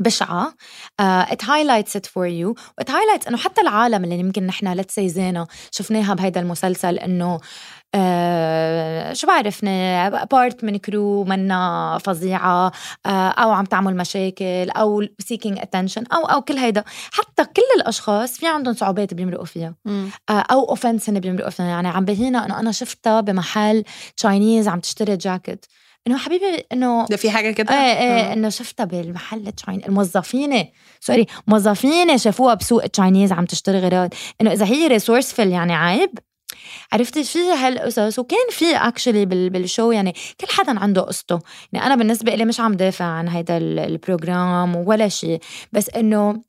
بشعة. 0.00 0.54
it 1.00 1.44
highlights 1.44 1.96
it 1.96 2.06
for 2.06 2.26
you 2.26 2.54
it 2.78 2.90
highlights 2.90 3.26
إنه 3.26 3.36
حتى 3.36 3.60
العالم 3.60 4.04
اللي 4.04 4.18
يمكن 4.18 4.46
نحن 4.46 4.68
let's 4.68 4.94
say 4.94 5.08
زينة 5.08 5.46
شفناها 5.70 6.14
بهيدا 6.14 6.40
المسلسل 6.40 6.98
إنه 6.98 7.40
آه 7.94 9.12
شو 9.12 9.26
بعرفني 9.26 10.10
part 10.10 10.64
من 10.64 10.76
crew 10.76 11.24
منا 11.24 11.98
فظيعة 12.04 12.72
آه 13.06 13.28
أو 13.28 13.50
عم 13.50 13.64
تعمل 13.64 13.96
مشاكل 13.96 14.70
أو 14.70 15.04
seeking 15.04 15.56
attention 15.56 16.04
أو 16.12 16.24
أو 16.24 16.42
كل 16.42 16.56
هيدا. 16.56 16.84
حتى 17.12 17.44
كل 17.44 17.62
الأشخاص 17.76 18.38
في 18.38 18.46
عندهم 18.46 18.74
صعوبات 18.74 19.14
بيمرقوا 19.14 19.44
فيها. 19.44 19.74
آه 19.86 20.12
أو 20.32 20.68
أوفنس 20.68 21.10
بيمرقوا 21.10 21.50
فيها. 21.50 21.66
يعني 21.66 21.88
عم 21.88 22.04
بهينا 22.04 22.46
إنه 22.46 22.60
أنا 22.60 22.72
شفتها 22.72 23.20
بمحل 23.20 23.84
تشاينيز 24.16 24.68
عم 24.68 24.80
تشتري 24.80 25.16
جاكيت 25.16 25.66
إنه 26.06 26.18
حبيبي 26.18 26.66
إنه 26.72 27.06
ده 27.10 27.16
في 27.16 27.30
حاجة 27.30 27.50
كده؟ 27.50 27.74
إيه 27.74 27.98
إيه 28.00 28.32
إنه 28.32 28.48
شفتها 28.48 28.84
بالمحل 28.84 29.52
تشاين 29.52 29.84
الموظفين 29.84 30.64
سوري 31.00 31.26
موظفين 31.46 32.18
شافوها 32.18 32.54
بسوق 32.54 32.86
تشاينيز 32.86 33.32
عم 33.32 33.44
تشتري 33.44 33.78
غراض 33.78 34.14
إنه 34.40 34.52
إذا 34.52 34.66
هي 34.66 34.86
resourceful 34.86 35.48
يعني 35.48 35.74
عيب 35.74 36.18
عرفتي 36.92 37.24
في 37.24 37.38
هالقصص؟ 37.38 38.18
وكان 38.18 38.46
في 38.50 38.76
actually 38.76 39.26
بال 39.26 39.47
show 39.47 39.90
يعني 39.92 40.14
كل 40.40 40.46
حدا 40.48 40.80
عنده 40.80 41.00
قصته. 41.00 41.38
يعني 41.72 41.86
أنا 41.86 41.96
بالنسبة 41.96 42.34
لي 42.34 42.44
مش 42.44 42.60
عم 42.60 42.74
دافع 42.74 43.04
عن 43.04 43.28
هيدا 43.28 43.56
ال 43.56 43.71
program 43.71 44.76
ولا 44.76 45.08
شيء 45.08 45.40
بس 45.72 45.90
إنه 45.90 46.42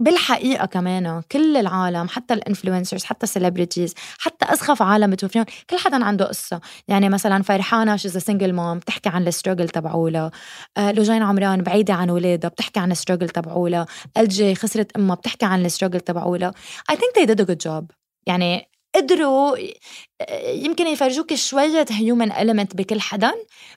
بالحقيقة 0.00 0.66
كمان 0.66 1.22
كل 1.32 1.56
العالم 1.56 2.08
حتى 2.08 2.34
ال 2.34 2.40
influencers 2.40 3.04
حتى 3.04 3.24
ال 3.24 3.30
celebrities 3.30 3.94
حتى 4.18 4.46
أسخف 4.54 4.82
عالم 4.82 5.10
بتوفيهم 5.10 5.44
كل 5.70 5.78
حدا 5.78 6.04
عنده 6.04 6.24
قصة. 6.24 6.60
يعني 6.88 7.08
مثلا 7.08 7.42
فرحانة 7.42 7.96
she's 7.96 8.16
single 8.18 8.52
mom 8.52 8.78
بتحكي 8.78 9.08
عن 9.08 9.26
ال 9.28 9.32
struggle 9.32 9.68
تبعولها 9.68 10.30
آه 10.76 10.92
لوجين 10.92 11.22
عمران 11.22 11.62
بعيدة 11.62 11.94
عن 11.94 12.10
ولادها 12.10 12.50
بتحكي 12.50 12.80
عن 12.80 12.92
ال 12.92 12.96
struggle 12.96 13.28
تبعولها 13.28 13.86
ال 14.16 14.28
جي 14.28 14.54
خسرت 14.54 14.96
أمها 14.96 15.14
بتحكي 15.16 15.46
عن 15.46 15.64
ال 15.64 15.68
struggle 15.68 16.00
تبعولها 16.00 16.52
I 16.92 16.94
think 16.94 17.20
they 17.20 17.26
did 17.26 17.40
a 17.40 17.44
good 17.44 17.68
job. 17.70 17.84
يعني 18.26 18.68
قدروا 18.94 19.56
يمكن 20.48 20.86
يفرجوك 20.86 21.34
شوية 21.34 21.86
human 21.90 22.32
element 22.32 22.74
بكل 22.76 23.00
حدا 23.00 23.32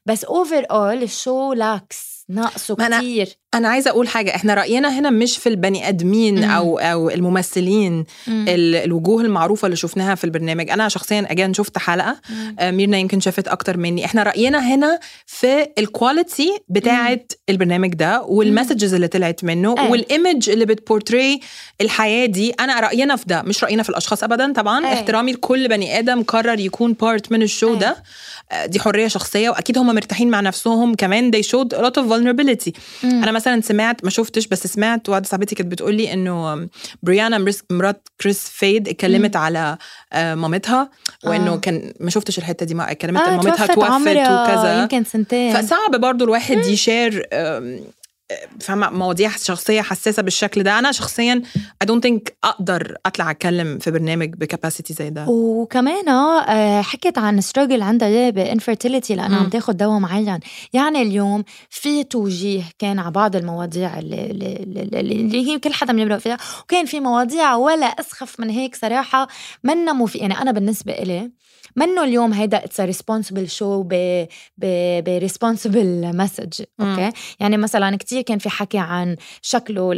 بس 0.05 0.23
overall 0.25 0.65
ال 0.71 1.03
show 1.03 1.53
لأ 1.53 1.85
بس 1.85 2.16
ناقصه 2.29 2.75
كتير 2.75 3.37
أنا 3.53 3.67
عايزة 3.67 3.91
أقول 3.91 4.07
حاجة 4.07 4.35
إحنا 4.35 4.53
رأينا 4.53 4.99
هنا 4.99 5.09
مش 5.09 5.37
في 5.37 5.49
البني 5.49 5.89
آدمين 5.89 6.35
مم. 6.45 6.51
أو 6.51 6.79
أو 6.79 7.09
الممثلين 7.09 8.05
مم. 8.27 8.45
الوجوه 8.49 9.21
المعروفة 9.21 9.65
اللي 9.65 9.75
شفناها 9.75 10.15
في 10.15 10.23
البرنامج 10.23 10.69
أنا 10.69 10.89
شخصيا 10.89 11.27
again 11.31 11.53
شفت 11.53 11.77
حلقة 11.77 12.17
مم. 12.29 12.55
آه، 12.59 12.71
ميرنا 12.71 12.97
يمكن 12.97 13.19
شافت 13.19 13.47
أكتر 13.47 13.77
مني 13.77 14.05
إحنا 14.05 14.23
رأينا 14.23 14.59
هنا 14.73 14.99
في 15.25 15.67
ال 15.77 15.88
quality 15.88 16.59
بتاعه 16.69 17.19
البرنامج 17.49 17.93
ده 17.93 18.21
وال 18.21 18.36
messages 18.36 18.93
اللي 18.93 19.07
طلعت 19.07 19.43
منه 19.43 19.75
أي. 19.79 19.89
وال 19.91 20.08
image 20.08 20.49
اللي 20.49 20.65
بت 20.65 20.82
portray 20.82 21.39
الحياة 21.81 22.25
دي 22.25 22.51
أنا 22.51 22.79
رأينا 22.79 23.15
في 23.15 23.25
ده 23.27 23.41
مش 23.41 23.63
رأينا 23.63 23.83
في 23.83 23.89
الأشخاص 23.89 24.23
ابدا 24.23 24.53
طبعا 24.53 24.85
أي. 24.87 24.93
احترامي 24.93 25.31
لكل 25.31 25.67
بني 25.67 25.99
آدم 25.99 26.23
قرر 26.23 26.59
يكون 26.59 26.93
part 26.93 27.31
من 27.31 27.41
ال 27.41 27.48
show 27.48 27.73
أي. 27.73 27.79
ده 27.79 28.03
آه، 28.51 28.65
دي 28.65 28.79
حرية 28.79 29.07
شخصية 29.07 29.49
وأكيد 29.49 29.77
هم 29.77 29.95
مرتاحين 29.95 30.29
مع 30.29 30.41
نفسهم 30.41 30.95
كمان 30.95 31.31
they 31.31 31.45
showed 31.45 31.77
a 31.77 31.81
lot 31.81 32.01
of 32.01 32.16
vulnerability. 32.17 32.71
مم. 33.03 33.23
أنا 33.23 33.31
مثلا 33.31 33.61
سمعت 33.61 34.03
ما 34.03 34.09
شفتش 34.09 34.47
بس 34.47 34.67
سمعت 34.67 35.09
واحدة 35.09 35.25
صاحبتي 35.27 35.55
كانت 35.55 35.71
بتقول 35.71 35.95
لي 35.95 36.13
إنه 36.13 36.67
بريانا 37.03 37.45
مرات 37.69 38.07
كريس 38.21 38.49
فيد 38.49 38.87
اتكلمت 38.87 39.35
على 39.35 39.77
آه، 40.13 40.35
مامتها 40.35 40.89
وإنه 41.23 41.53
آه. 41.53 41.57
كان 41.57 41.93
ما 41.99 42.09
شفتش 42.09 42.37
الحتة 42.37 42.65
دي 42.65 42.73
ما 42.73 42.91
اتكلمت 42.91 43.21
آه 43.21 43.29
مامتها 43.29 43.65
توفت 43.67 43.77
وكذا. 44.47 44.81
يمكن 44.81 45.03
سنتين. 45.03 45.61
فصعب 45.61 45.95
برضو 45.95 46.25
الواحد 46.25 46.57
ي 46.57 46.69
share 46.69 47.27
فاهمة 48.59 48.89
مواضيع 48.89 49.29
شخصية 49.29 49.81
حساسة 49.81 50.23
بالشكل 50.23 50.63
ده. 50.63 50.79
أنا 50.79 50.91
شخصيا 50.91 51.41
I 51.81 51.85
don't 51.87 52.03
think 52.03 52.37
أقدر 52.43 52.95
أطلع 53.05 53.31
أتكلم 53.31 53.77
في 53.77 53.91
برنامج 53.91 54.33
ب 54.35 54.42
capacity 54.42 54.93
زي 54.93 55.09
ده. 55.09 55.25
وكمان 55.29 56.09
آه 56.09 56.81
حكيت 56.81 57.17
عن 57.17 57.41
struggle 57.41 57.81
عندها 57.81 58.07
اياه 58.07 58.29
ب 58.29 58.37
infertility 58.37 59.15
لانها 59.15 59.39
عم 59.39 59.49
تاخذ 59.49 59.73
دواء 59.73 59.99
معين 59.99 60.39
يعني 60.73 61.01
اليوم 61.01 61.43
في 61.69 62.03
توعية 62.03 62.63
كان 62.79 62.99
على 62.99 63.11
بعض 63.11 63.35
المواضيع 63.35 63.99
اللي, 63.99 64.25
اللي, 64.25 64.99
اللي 64.99 65.47
هي 65.47 65.59
كل 65.59 65.73
حدا 65.73 65.93
بيمرق 65.93 66.17
فيها. 66.17 66.37
وكان 66.63 66.85
في 66.85 66.99
مواضيع 66.99 67.55
ولا 67.55 67.85
أسخف 67.85 68.39
من 68.39 68.49
هيك 68.49 68.75
صراحة 68.75 69.27
منا 69.63 69.93
مفيد 69.93 70.21
يعني 70.21 70.41
أنا 70.41 70.51
بالنسبة 70.51 70.93
إلي 70.93 71.31
منه 71.75 72.03
اليوم 72.03 72.33
هيدا 72.33 72.65
it's 72.65 72.79
responsible 72.79 73.49
show 73.49 73.83
ب 73.83 74.25
ب 75.05 75.15
responsible 75.15 76.17
message 76.17 76.61
okay؟ 76.79 77.11
يعني 77.39 77.57
مثلا 77.57 77.95
كتير 78.21 78.35
كان 78.35 78.37
في 78.37 78.49
حكي 78.49 78.77
عن 78.77 79.15
شكله 79.41 79.93
ل, 79.93 79.97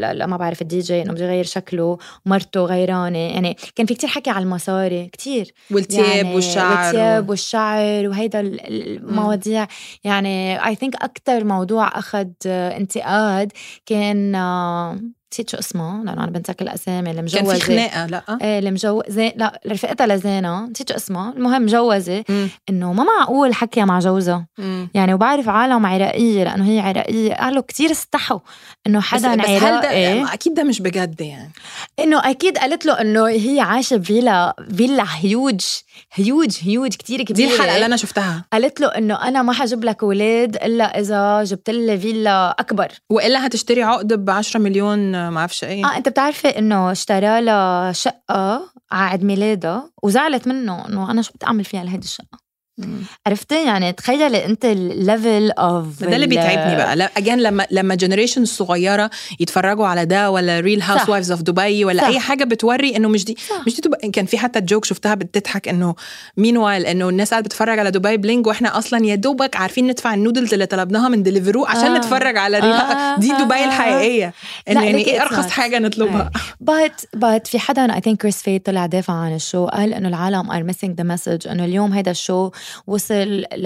ل... 0.00 0.18
ل... 0.18 0.24
ما 0.24 0.36
بعرف 0.36 0.62
الدي 0.62 0.80
جي 0.80 1.02
إنه 1.02 1.12
بده 1.12 1.24
يغير 1.24 1.44
شكله 1.44 1.98
مرته 2.26 2.60
غيرانة 2.60 3.18
يعني 3.18 3.56
كان 3.74 3.86
في 3.86 3.94
كتير 3.94 4.10
حكي 4.10 4.30
على 4.30 4.42
المصاري 4.42 5.06
كتير. 5.06 5.54
والتياب 5.70 6.06
يعني 6.06 6.34
والشعر 6.34 6.84
والتياب 6.84 7.30
والشعر 7.30 8.08
وهيدا 8.08 8.40
المواضيع. 8.40 9.66
يعني 10.04 10.66
I 10.66 10.74
think 10.74 10.94
أكثر 10.94 11.44
موضوع 11.44 11.98
أخذ 11.98 12.28
انتقاد 12.46 13.52
كان 13.86 14.36
نسيت 15.36 15.50
شو 15.50 15.58
اسمها 15.58 16.04
لأنه 16.04 16.24
أنا 16.24 16.30
بنسى 16.30 16.54
كل 16.54 16.64
الأسامي 16.64 17.10
اللي 17.10 17.22
مجوزه 17.22 17.42
كان 17.42 17.58
في 17.58 17.60
خناقة 17.60 18.06
لا. 18.06 18.22
إيه 18.42 18.58
اللي 18.58 18.70
مجوزة. 18.70 19.32
لا 19.36 19.60
رفقتها 19.66 20.06
لزينة. 20.06 20.66
نسيت 20.66 20.88
شو 20.88 20.96
اسمها 20.96 21.32
المهم 21.32 21.62
مجوزة. 21.62 22.24
إنه 22.70 22.92
ما 22.92 23.04
معقول 23.04 23.54
حكي 23.54 23.84
مع 23.84 23.98
جوزها. 23.98 24.46
يعني 24.94 25.14
وبعرف 25.14 25.48
عالم 25.48 25.86
عراقية 25.86 26.44
لأنه 26.44 26.68
هي 26.68 26.80
عراقية. 26.80 27.34
قالوا 27.34 27.62
كتير 27.62 27.90
استحوا. 27.90 28.38
إنه 28.86 29.00
حدا 29.00 29.34
بس, 29.34 29.44
بس 29.44 29.50
هل 29.50 29.80
ده 29.80 29.90
إيه؟ 29.90 30.32
أكيد 30.32 30.54
ده 30.54 30.64
مش 30.64 30.80
بجد 30.82 31.20
يعني. 31.20 31.52
إنه 31.98 32.30
أكيد 32.30 32.58
قالت 32.58 32.86
له 32.86 33.00
إنه 33.00 33.26
هي 33.26 33.60
عايشة 33.60 33.96
بفيلا 33.96 34.56
فيلا 34.76 35.04
هيوج 35.20 35.60
هيوج 36.14 36.56
هيوج 36.62 36.90
كتير 36.90 37.22
كبيرة. 37.22 37.48
دي 37.48 37.54
الحلقة 37.54 37.74
اللي 37.74 37.86
أنا 37.86 37.96
شفتها. 37.96 38.44
قالت 38.52 38.80
له 38.80 38.88
إنه 38.88 39.28
أنا 39.28 39.42
ما 39.42 39.52
حجيب 39.52 39.84
لك 39.84 40.02
أولاد 40.02 40.56
إلا 40.56 41.00
إذا 41.00 41.44
جبت 41.44 41.70
لي 41.70 41.98
فيلا 41.98 42.56
أكبر. 42.60 42.88
وإلا 43.10 43.46
هتشتري 43.46 43.82
عقد 43.82 44.12
ب 44.24 44.30
10 44.30 44.60
مليون 44.60 45.25
ما 45.30 45.40
أعرفش 45.40 45.64
إيه 45.64 45.84
آه 45.84 45.96
أنت 45.96 46.08
بتعرفي 46.08 46.48
إنه 46.48 46.92
اشترى 46.92 47.40
لها 47.40 47.92
شقة 47.92 48.70
على 48.92 49.10
عيد 49.10 49.24
ميلادها 49.24 49.90
وزعلت 50.02 50.48
منه 50.48 50.88
إنه 50.88 51.10
أنا 51.10 51.22
شو 51.22 51.32
بدي 51.34 51.46
أعمل 51.46 51.64
فيها 51.64 51.84
لهيدي 51.84 52.04
الشقة؟ 52.06 52.45
عرفتي 53.26 53.64
يعني 53.64 53.92
تخيلي 53.92 54.44
انت 54.44 54.64
ال 54.64 54.78
level 54.78 55.50
of 55.50 56.04
ده 56.04 56.16
اللي 56.16 56.26
بيتعبني 56.26 56.76
بقى 56.76 56.96
لا 56.96 57.10
again 57.16 57.40
لما 57.40 57.66
لما 57.70 57.94
generation 57.94 58.42
الصغيره 58.42 59.10
يتفرجوا 59.40 59.86
على 59.86 60.04
ده 60.04 60.30
ولا 60.30 60.60
Real 60.60 60.82
Housewives 60.82 61.30
of 61.30 61.42
Dubai 61.42 61.84
ولا 61.84 62.02
صح. 62.02 62.08
أي 62.08 62.18
حاجة 62.18 62.44
بتوري 62.44 62.96
إنه 62.96 63.08
مش 63.08 63.24
دي 63.24 63.36
صح. 63.50 63.66
مش 63.66 63.74
دي 63.80 63.88
دبي. 63.88 64.10
كان 64.10 64.26
في 64.26 64.38
حتى 64.38 64.60
joke 64.60 64.84
شفتها 64.84 65.14
بتضحك 65.14 65.68
إنه 65.68 65.94
meanwhile 66.36 66.86
إنه 66.86 67.08
الناس 67.08 67.30
قاعدة 67.30 67.44
بتتفرج 67.44 67.78
على 67.78 67.90
Dubai 67.90 68.16
Bling 68.16 68.46
وإحنا 68.46 68.78
أصلا 68.78 69.06
يا 69.06 69.14
دوبك 69.14 69.56
عارفين 69.56 69.86
ندفع 69.86 70.14
النودلز 70.14 70.52
اللي 70.52 70.66
طلبناها 70.66 71.08
من 71.08 71.22
Deliveroo 71.22 71.64
عشان 71.66 71.94
آه. 71.94 71.98
نتفرج 71.98 72.36
على 72.36 72.58
real 72.58 72.72
آه. 72.72 73.18
دي 73.18 73.28
دبي 73.28 73.64
الحقيقية 73.64 74.32
إنه 74.68 74.84
يعني 74.84 75.04
إيه 75.04 75.22
أرخص 75.22 75.50
حاجة 75.50 75.78
نطلبها 75.78 76.30
but 76.60 77.00
but 77.14 77.46
في 77.46 77.58
حدا 77.58 77.94
I 77.94 78.00
think 78.00 78.22
كريس 78.22 78.42
فيت 78.42 78.66
طلع 78.66 78.86
دافع 78.86 79.14
عن 79.14 79.34
ال 79.34 79.40
show 79.40 79.66
قال 79.66 79.94
إنه 79.94 80.08
العالم 80.08 80.50
are 80.50 80.62
missing 80.62 80.96
the 80.96 81.04
message 81.04 81.48
إنه 81.48 81.64
اليوم 81.64 81.92
هيدا 81.92 82.10
ال 82.10 82.18
show 82.18 82.50
وصل 82.86 83.14
ل 83.56 83.64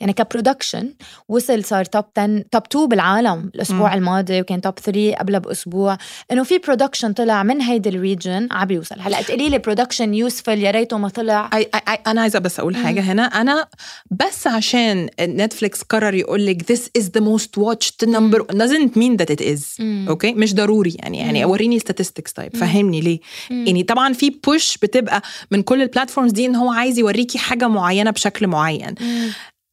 يعني 0.00 0.12
ك 0.12 0.19
production 0.19 0.94
وصل 1.28 1.64
صار 1.64 1.84
top 1.84 2.04
10 2.18 2.44
top 2.52 2.62
2 2.66 2.88
بالعالم 2.88 3.50
الأسبوع 3.54 3.90
م. 3.94 3.98
الماضي 3.98 4.40
وكان 4.40 4.60
top 4.60 4.78
3 4.78 5.14
قبلها 5.14 5.38
بأسبوع. 5.40 5.98
إنه 6.32 6.42
في 6.42 6.58
production 6.58 7.12
طلع 7.12 7.42
من 7.42 7.60
هيدي 7.60 7.88
ال 7.88 7.97
region 7.97 8.48
عم 8.50 8.66
بيوصل 8.66 9.00
هلأ 9.00 9.22
تقولي 9.22 9.48
لي 9.48 9.58
production 9.58 10.14
useful 10.14 10.58
يا 10.58 10.70
ريته 10.70 10.98
ما 10.98 11.08
طلع. 11.08 11.50
I, 11.50 11.78
I, 11.78 11.98
أنا 12.06 12.20
عايزة 12.20 12.38
بس 12.38 12.60
أقول 12.60 12.76
حاجة 12.76 13.00
هنا. 13.00 13.22
أنا 13.22 13.66
بس 14.10 14.46
عشان 14.46 15.08
Netflix 15.20 15.82
قرر 15.82 16.14
يقول 16.14 16.46
لك 16.46 16.72
this 16.72 17.00
is 17.00 17.04
the 17.04 17.22
most 17.22 17.60
watched 17.62 18.08
number 18.08 18.38
doesn't 18.52 18.96
mean 18.96 19.16
that 19.22 19.30
it 19.36 19.40
is. 19.44 19.80
okay 19.80 20.32
okay? 20.32 20.36
مش 20.36 20.54
ضروري 20.54 20.96
يعني 20.98 21.18
يعني 21.18 21.44
وريني 21.44 21.80
statistics 21.80 22.32
طيب 22.34 22.56
فهمني 22.56 23.00
ليه. 23.00 23.18
يعني 23.50 23.82
طبعا 23.82 24.12
في 24.12 24.30
push 24.30 24.78
بتبقى 24.78 25.22
من 25.50 25.62
كل 25.62 25.82
ال 25.82 25.87
platforms 25.87 26.32
دي 26.32 26.46
إن 26.46 26.56
هو 26.56 26.70
عايز 26.72 26.98
يوريكي 26.98 27.38
حاجة 27.38 27.68
معينة 27.68 28.05
بشكل 28.10 28.46
معين. 28.46 28.94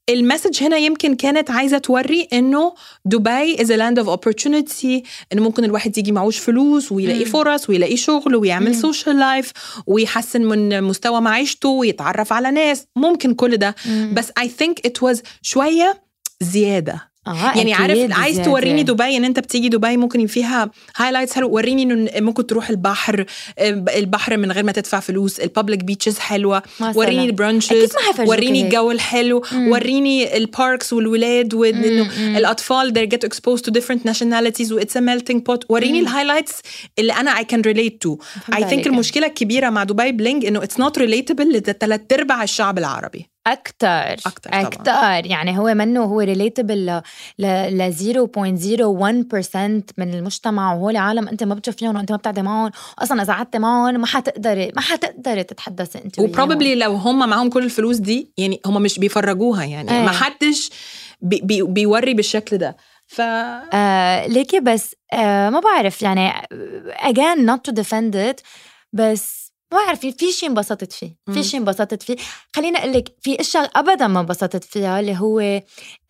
ال 0.10 0.16
message 0.16 0.63
هنا 0.63 0.78
يمكن 0.78 1.16
كانت 1.16 1.52
عايزة 1.52 1.78
توري 1.78 2.28
إنه 2.34 2.74
دبي 3.06 3.62
is 3.62 3.72
land 3.72 4.00
of 4.00 4.10
opportunity 4.10 5.04
ان 5.34 5.40
ممكن 5.40 5.63
الواحد 5.63 5.98
يجي 5.98 6.12
معوش 6.12 6.38
فلوس 6.40 6.92
ويلاقي 6.92 7.25
فرص 7.25 7.70
ويلاقي 7.70 7.98
شغل 7.98 8.36
ويعمل 8.36 8.75
social 8.75 9.20
life 9.20 9.52
ويحسن 9.88 10.42
من 10.42 10.84
مستوى 10.84 11.22
معيشته 11.22 11.70
ويتعرف 11.70 12.34
على 12.34 12.52
ناس. 12.52 12.86
ممكن 12.96 13.34
كل 13.34 13.58
ده. 13.58 13.75
بس 14.13 14.32
I 14.38 14.50
think 14.50 14.86
it 14.86 15.04
was 15.04 15.22
شوية 15.42 16.04
زيادة. 16.42 17.12
آه 17.27 17.58
يعني 17.58 17.74
عارف 17.74 17.98
أكيد 17.98 18.12
عايز. 18.12 18.42
توريني 18.42 18.84
دبي 18.84 19.18
إن 19.18 19.25
أنت 19.25 19.39
بتيجي 19.39 19.70
دبي 19.70 19.98
ممكن 19.98 20.27
فيها 20.27 20.72
highlights 20.96 21.34
حلو 21.34 21.50
وريني 21.50 21.84
إنه 21.84 22.12
ممكن 22.20 22.48
تروح 22.48 22.70
البحر 22.70 23.25
آه، 23.60 23.70
البحر 23.98 24.38
من 24.38 24.51
غير 24.51 24.63
ما 24.63 24.72
تدفع 24.72 25.00
فلوس 25.00 25.39
ال 25.40 25.46
public 25.46 25.84
beaches 25.84 26.20
حلوة 26.20 26.63
مثلاً. 26.80 26.98
وريني 26.98 27.25
ال 27.25 27.33
brunches 27.33 27.90
وريني. 28.20 28.62
الجو 28.62 28.92
الحلو 28.92 29.44
مم. 29.51 29.68
وريني 29.72 30.38
ال 30.38 30.47
parks 30.47 30.94
والولاد 30.94 31.53
وانه. 31.53 32.38
الأطفال 32.38 32.94
they 32.94 33.15
get 33.15 33.27
exposed 33.30 33.63
to 33.63 33.72
different 33.74 34.10
nationalities 34.12 34.72
و 34.72 34.80
it's 34.80 34.96
a 34.96 35.01
melting 35.01 35.38
pot 35.50 35.65
وريني. 35.70 36.00
ال 36.00 36.04
highlights 36.04 36.54
اللي 37.00 37.13
أنا 37.13 37.36
I 37.36 37.44
can 37.44 37.62
relate 37.68 38.08
to 38.08 38.18
I 38.56 38.60
think. 38.63 38.88
المشكلة 38.88 39.27
الكبيرة 39.27 39.70
مع 39.70 39.84
Dubai 39.84 40.12
Bling 40.12 40.46
إنه 40.46 40.62
it's 40.62 40.84
not 40.84 41.00
relatable 41.01 41.42
لثلاث 41.56 42.01
أرباع 42.13 42.44
الشعب 42.44 42.77
العربي 42.77 43.33
أكتر 43.48 44.14
أكتر 44.14 44.50
طبعاً. 44.50 44.62
أكتر 44.62 45.30
يعني 45.32 45.60
هو 45.60 45.74
منه 45.74 46.04
هو 46.04 46.20
relatable 46.20 47.02
ل 47.40 47.46
ل 47.78 47.94
0.01% 47.94 49.58
من 49.98 50.14
المجتمع 50.14 50.74
وهول 50.74 50.96
عالم 50.96 51.28
أنت 51.28 51.44
ما 51.44 51.56
بتشوف 51.56 51.76
فيهم 51.76 51.96
وأنت 51.96 52.12
ما 52.12 52.18
بتعدي 52.18 52.42
معهم 52.42 52.72
أصلا 53.00 53.22
إذا 53.22 53.34
قعدت 53.34 53.56
معهم 53.56 54.00
ما 54.00 54.06
حتقدري 54.06 54.72
ما 54.76 54.82
حتقدري 54.82 55.44
تتحدثي 55.44 55.98
أنت 56.06 56.20
وياهم. 56.20 56.32
و 56.32 56.36
probably 56.36 56.75
لو 56.76 56.94
هم 56.94 57.30
معاهم 57.30 57.50
كل 57.50 57.64
الفلوس 57.64 57.98
دي 57.98 58.32
يعني 58.38 58.60
هم 58.66 58.82
مش 58.82 59.00
بيفرجوها 59.00 59.64
يعني 59.64 59.92
إيه. 59.92 60.04
ما 60.06 60.12
حدش 60.12 60.70
بي 61.22 61.42
بي 61.44 61.62
بيوري 61.62 62.14
بالشكل 62.14 62.58
ده 62.58 62.78
ف 63.08 63.22
آه 63.22 64.28
ليكي 64.28 64.60
بس 64.60 64.96
آه 65.14 65.50
ما 65.50 65.60
بعرف 65.60 66.02
يعني 66.02 66.32
again 67.10 67.50
not 67.50 67.72
to 67.72 67.76
defend 67.76 68.16
it 68.16 68.44
بس 68.94 69.43
ما 69.74 69.86
بعرف 69.86 70.00
في- 70.00 70.32
شيء 70.32 70.50
انبسطت 70.50 70.94
فيه. 70.94 71.15
في 71.34 71.44
شيء 71.44 71.60
انبسطت 71.60 72.03
فيه 72.03 72.15
خليني 72.56 72.77
أقول 72.77 72.94
لك 72.94 73.12
في 73.22 73.39
أشياء 73.42 73.72
ابدا 73.75 74.08
ما 74.08 74.20
انبسطت 74.20 74.63
فيها 74.63 75.00
اللي 75.00 75.15
هو 75.20 75.62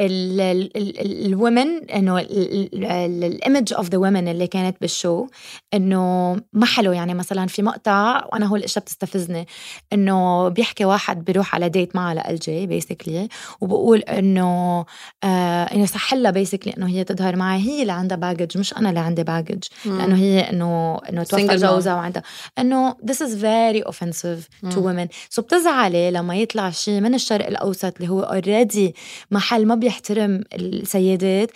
ال 0.01 0.32
women 0.32 1.89
إنه 1.89 2.19
ال 2.19 2.45
image 2.45 3.73
of 3.73 3.89
the 3.89 3.97
women 3.97 4.27
اللي 4.27 4.47
كانت 4.47 4.77
بال 4.81 4.96
show 4.96 5.27
إنه 5.73 6.33
ما 6.53 6.65
حلو 6.65 6.91
يعني 6.91 7.13
مثلا 7.13 7.47
في 7.47 7.61
مقطع 7.63 8.25
وأنا 8.33 8.45
هول 8.45 8.59
الأشياء 8.59 8.83
بتستفزني 8.83 9.47
إنه 9.93 10.47
بيحكي 10.49 10.85
واحد 10.85 11.25
بيروح 11.25 11.55
على 11.55 11.69
date 11.69 11.95
معها 11.95 12.29
ال 12.29 12.39
جي 12.39 12.67
basically 12.67 13.27
وبقول 13.61 13.99
إنه 13.99 14.85
آه 15.23 15.63
إنه 15.63 15.85
صح 15.85 16.13
لها 16.13 16.31
basically 16.31 16.73
إنه 16.77 16.87
هي 16.87 17.03
تظهر 17.03 17.35
معي 17.35 17.59
هي 17.61 17.81
اللي 17.81 17.93
عندها 17.93 18.17
baggage 18.17 18.57
مش 18.57 18.73
أنا 18.77 18.89
اللي 18.89 18.99
عندي 18.99 19.23
baggage 19.23 19.63
لأنه 19.85 20.15
هي 20.15 20.39
انه 20.49 20.97
إنه 21.09 21.23
توفى. 21.23 21.55
جوزها 21.55 21.93
وعندها 21.95 22.23
إنه 22.59 22.91
this 22.93 23.15
is 23.19 23.29
very 23.53 23.83
offensive 23.91 24.69
to 24.73 24.77
women. 24.77 25.07
so 25.29 25.41
بتزعلي 25.41 26.11
لما 26.11 26.35
يطلع 26.35 26.69
شيء 26.69 27.01
من 27.01 27.13
الشرق 27.13 27.47
الأوسط 27.47 27.95
اللي 27.95 28.09
هو 28.09 28.21
already 28.21 28.95
محل 29.31 29.65
ما 29.65 29.75
بيحترم 29.75 30.43
السيدات 30.53 31.51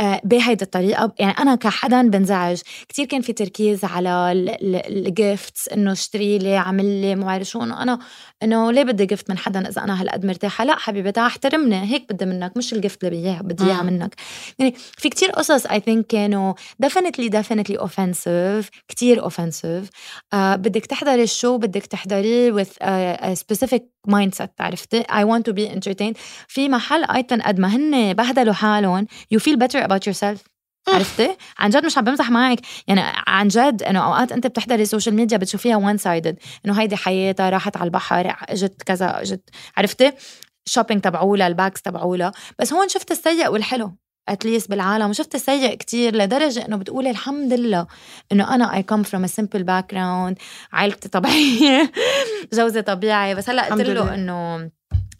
آه، 0.00 0.20
بهيدي 0.24 0.64
الطريقة. 0.64 1.12
يعني 1.18 1.32
أنا 1.38 1.54
كحدا 1.54 2.02
بنزعج. 2.02 2.60
كتير 2.88 3.04
كان 3.06 3.20
في 3.22 3.32
تركيز 3.32 3.84
على 3.84 4.32
ال 4.62 4.80
gifts 4.80 5.68
إنه 5.68 5.92
اشتري 5.92 6.38
لي 6.38 6.56
عمل 6.56 6.84
لي 6.84 7.14
ما 7.14 7.24
بعرف 7.24 7.46
شو. 7.46 7.62
إنه 7.62 7.82
أنا 7.82 7.98
إنه 8.42 8.72
ليه 8.72 8.82
بدي 8.82 9.06
gift 9.06 9.30
من 9.30 9.38
حدا 9.38 9.68
إذا 9.68 9.82
أنا 9.84 10.02
هالقد 10.02 10.26
مرتاحة؟ 10.26 10.64
لا 10.64 10.76
حبيبي 10.78 11.12
تعال 11.12 11.26
أحترمني 11.26 11.92
هيك 11.92 12.12
بدي 12.12 12.24
منك 12.26 12.56
مش 12.56 12.72
ال 12.72 12.78
gift 12.78 13.04
اللي 13.04 13.22
بيها 13.22 13.42
بدي 13.42 13.64
إياها 13.64 13.82
مم. 13.82 13.92
منك. 13.92 14.14
يعني 14.58 14.74
في 14.76 15.08
كتير 15.08 15.30
قصص 15.30 15.66
I 15.66 15.70
think 15.70 16.00
كانوا 16.08 16.54
definitely 16.84 17.30
definitely 17.30 17.76
offensive 17.78 18.68
كتير 18.88 19.28
offensive. 19.28 19.88
آه 20.32 20.56
بدك 20.56 20.86
تحضري 20.86 21.22
ال 21.22 21.29
show 21.29 21.58
بدك 21.58 21.86
تحضريه 21.86 22.52
with 22.52 22.68
a, 22.82 23.20
a 23.22 23.36
specific 23.36 23.82
mindset 24.10 24.48
عرفتي؟ 24.60 25.02
I 25.02 25.24
want 25.24 25.42
to 25.50 25.54
be 25.54 25.74
entertained. 25.76 26.16
في 26.48 26.68
محل 26.68 27.04
I 27.04 27.10
think 27.10 27.40
قد 27.42 27.60
ما 27.60 27.68
هن 27.68 28.12
بهدلوا 28.12 28.54
حالهم 28.54 29.06
you 29.34 29.38
feel 29.38 29.56
better 29.56 29.86
about 29.86 30.12
yourself. 30.12 30.51
عرفتي؟ 30.88 31.36
عن 31.58 31.70
جد 31.70 31.86
مش 31.86 31.98
عم 31.98 32.04
بمزح 32.04 32.30
معك 32.30 32.58
يعني 32.86 33.02
عن 33.26 33.48
جد 33.48 33.82
إنه 33.82 34.04
أوقات 34.06 34.32
أنت 34.32 34.46
بتحضري 34.46 34.82
ال 34.82 34.87
social 34.87 35.14
media 35.14 35.36
بتشوفيها 35.36 35.76
one 35.76 35.98
sided 35.98 36.38
إنه 36.66 36.80
هيدي 36.80 36.96
حياتها 36.96 37.50
راحت 37.50 37.76
على 37.76 37.84
البحر 37.84 38.36
إجت 38.48 38.82
كذا 38.82 39.20
إجت 39.22 39.50
عرفتي؟ 39.76 40.12
shopping 40.64 41.00
تبعولها 41.00 41.46
ال 41.46 41.53
bags 41.53 41.82
تبعولها 41.82 42.32
بس 42.58 42.72
هون 42.72 42.88
شفت 42.88 43.10
السيء 43.10 43.48
والحلو 43.48 43.96
at 44.28 44.40
least 44.40 44.70
بالعالم 44.70 45.10
وشفت 45.10 45.34
السيء 45.34 45.74
كتير 45.74 46.16
لدرجة 46.16 46.66
إنه 46.66 46.76
بتقولي 46.76 47.10
الحمد 47.10 47.52
لله 47.52 47.86
إنه 48.32 48.54
أنا 48.54 48.74
I 48.74 48.82
come 48.82 49.02
from 49.02 49.24
a 49.24 49.26
simple 49.26 49.62
background 49.62 50.38
عائلتي 50.72 51.08
طبيعية 51.08 51.92
جوزي 52.54 52.82
طبيعي 52.82 53.34
بس 53.34 53.50
هلأ 53.50 53.62
قلت 53.62 53.88
له. 53.88 54.14
إنه 54.14 54.70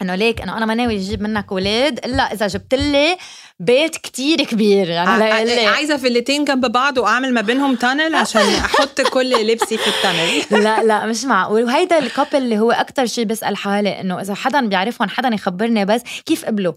إنه 0.02 0.14
ليك 0.14 0.40
إنه 0.40 0.56
أنا 0.56 0.66
ما 0.66 0.74
ناوي 0.74 0.96
أجيب 0.96 1.22
منك 1.22 1.46
أولاد 1.52 1.98
إلا 2.04 2.32
إذا 2.32 2.46
جبت 2.46 2.74
لي 2.74 3.16
بيت 3.60 3.96
كتير 3.96 4.44
كبير. 4.44 4.88
يعني 4.88 5.18
لإلي. 5.18 5.66
عايزة 5.66 5.96
فيلتين 5.96 6.44
جنب 6.44 6.72
بعض 6.72 6.98
وأعمل 6.98 7.34
ما 7.34 7.40
بينهم 7.40 7.74
tunnel 7.74 8.14
عشان 8.14 8.42
أحط 8.64 9.00
كل 9.00 9.46
لبسي 9.46 9.78
في 9.78 9.88
ال 9.88 9.99
tunnel 9.99 10.64
لا 10.64 10.82
لا 10.84 11.06
مش 11.06 11.24
معقول. 11.24 11.64
وهيدا 11.64 11.98
ال 11.98 12.04
couple 12.04 12.36
اللي 12.36 12.58
هو 12.58 12.70
أكتر 12.70 13.06
شيء 13.06 13.24
بسأل 13.24 13.56
حالي 13.56 14.00
إنه 14.00 14.20
إذا 14.20 14.34
حدا 14.34 14.66
بيعرفهم 14.66 15.08
حدا 15.08 15.34
يخبرني 15.34 15.84
بس 15.84 16.00
كيف 16.26 16.44
قبلوا 16.44 16.72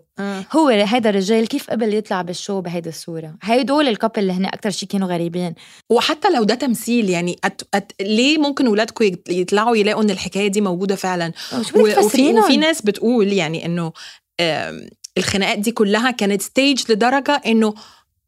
هو 0.55 0.67
هيدا 0.67 1.09
الرجال 1.09 1.47
كيف 1.47 1.69
قبل 1.69 1.93
يطلع 1.93 2.21
بال 2.21 2.35
show 2.35 2.61
بهيدي 2.61 2.89
الصورة؟ 2.89 3.35
هيدول 3.43 3.87
ال 3.87 3.92
couple 3.92 4.19
اللي 4.19 4.33
هن 4.33 4.45
أكتر 4.45 4.69
شيء 4.69 4.89
كانوا 4.89 5.07
غريبين. 5.07 5.53
وحتى 5.89 6.29
لو 6.29 6.43
ده 6.43 6.55
تمثيل 6.55 7.09
يعني 7.09 7.39
أت... 7.43 7.61
أت... 7.73 7.91
ليه 8.01 8.37
ممكن 8.37 8.67
ولادكم 8.67 9.05
يطلعوا 9.29 9.75
يلاقوا 9.77 10.03
إن 10.03 10.09
الحكاية 10.09 10.47
دي 10.47 10.61
موجودة 10.61 10.95
فعلا؟ 10.95 11.31
و... 11.53 11.79
وفي... 11.79 12.33
وفي 12.33 12.57
ناس 12.57 12.81
بتقول 12.81 13.33
يعني 13.33 13.65
إنه 13.65 13.91
الخناقات 15.17 15.59
دي 15.59 15.71
كلها 15.71 16.11
كانت 16.11 16.41
staged 16.41 16.91
لدرجة 16.91 17.41
إنه 17.45 17.73